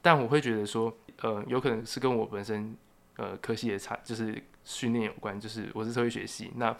[0.01, 0.91] 但我会觉得说，
[1.21, 2.75] 呃，有可能是跟我本身
[3.17, 5.39] 呃科系的差，就是训练有关。
[5.39, 6.75] 就是我是社会学系，那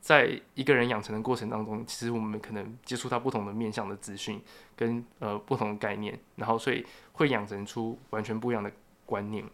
[0.00, 4.40] 在一个人养成的过程当中，其实我们可能接触到不同的面向的资讯
[4.76, 8.70] 跟呃不同的概念，然后所以会养成出完全不一样的。
[9.06, 9.44] 观念，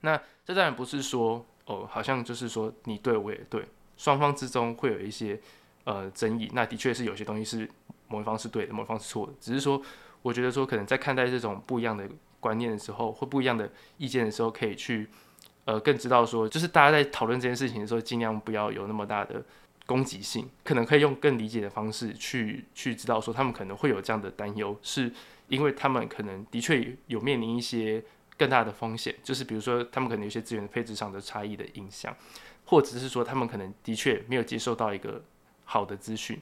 [0.00, 3.64] 那这当然不是说哦，好像就是说你对我也对，
[3.96, 5.40] 双方之中会有一些
[5.84, 6.50] 呃争议。
[6.52, 7.70] 那的确是有些东西是
[8.08, 9.32] 某一方是对的，某一方是错的。
[9.38, 9.80] 只是说，
[10.22, 12.08] 我觉得说可能在看待这种不一样的
[12.40, 15.08] 观念的时候，或不一样的意见的时候，可以去
[15.66, 19.40] 呃更知道说，就是大家在讨论这件事情的时候，尽量不要有那么大的
[19.90, 25.12] 攻击性，可能可以用更理解的方式去去知道说，他们可能会有这样的担忧，是
[25.48, 28.00] 因为他们可能的确有面临一些。
[28.40, 32.16] 更大的风险就是，比如说他们可能有些资源配置上的差异的影响，
[32.64, 35.22] 或者是说他们可能的确没有接受到一个
[35.66, 36.40] 好的资讯，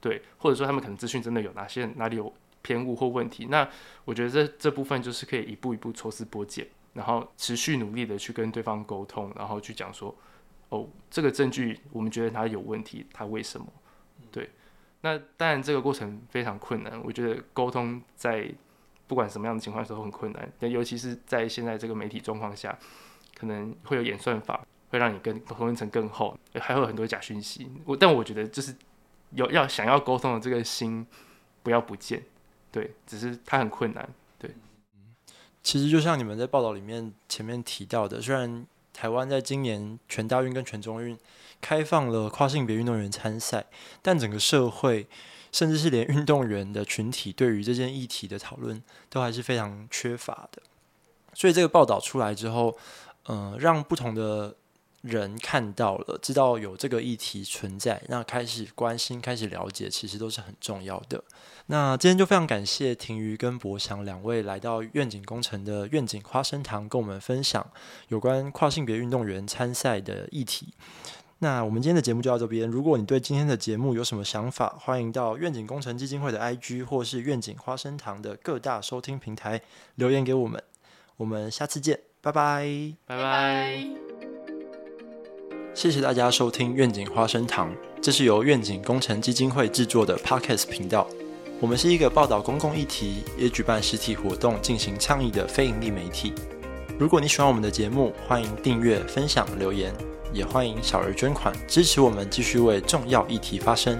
[0.00, 2.32] 对，或者说他们可能资讯真的有哪些哪里有
[2.62, 3.46] 偏误或问题。
[3.46, 3.68] 那
[4.04, 10.14] 我觉得这这部分就是可以一步一步抽丝剥茧，然后持续努力的去跟对方沟通，然后去讲说，
[10.74, 13.66] 哦，这个证据我们觉得它有问题，它为什么？
[14.32, 14.50] 对，
[15.02, 18.52] 那当然这个过程非常困难，我觉得沟通在
[19.06, 22.76] 不管什么样的情况时候很困难，但尤其是在现在这个媒体状况下，
[23.38, 27.70] 可能会有演算法会让你跟同层更厚，还会有很多假讯息。
[27.84, 28.74] 我但我觉得就是
[29.30, 31.06] 有要想要沟通的这个心
[31.62, 32.20] 不要不见，
[32.72, 34.08] 对，只是它很困难。
[34.38, 34.50] 对
[35.62, 41.18] 其实就像你们在报道里面前面提到的，虽然台湾在今年全大运跟全中运
[41.60, 43.66] 开放了跨性别运动员参赛，
[44.00, 45.06] 但整个社会
[45.52, 50.62] 甚至是连运动员的群体对于这件议题的讨论都还是非常缺乏的。
[51.34, 52.76] 所以这个报道出来之后，
[53.28, 54.54] 嗯，让不同的
[55.04, 61.22] 人看到了，知道有这个议题存在，那开始关心、开始了解，其实都是很重要的。
[61.66, 67.66] 那今天就非常感谢庭瑜跟博祥两位来到愿景工程的愿景花生堂，跟我们分享
[68.08, 70.72] 有关跨性别运动员参赛的议题。
[71.40, 72.66] 那我们今天的节目就到这边。
[72.66, 79.60] 如果你对今天的节目有什么想法，欢迎到愿景工程基金会的 IG 或是愿景花生堂的各大收听平台
[79.96, 80.62] 留言给我们。
[81.16, 84.03] 我们下次见，拜拜，拜拜。
[85.74, 87.68] 谢谢大家收听愿景花生堂，
[88.00, 91.04] 这是由愿景工程基金会制作的 Podcast 频道。
[91.60, 96.32] 我们是一个报道公共议题，也举办实体活动进行倡议的非营利媒体。
[96.96, 99.92] 如果你喜欢我们的节目，欢迎订阅、分享、留言，
[100.32, 103.98] 也欢迎小额捐款支持我们，继续为重要议题发声。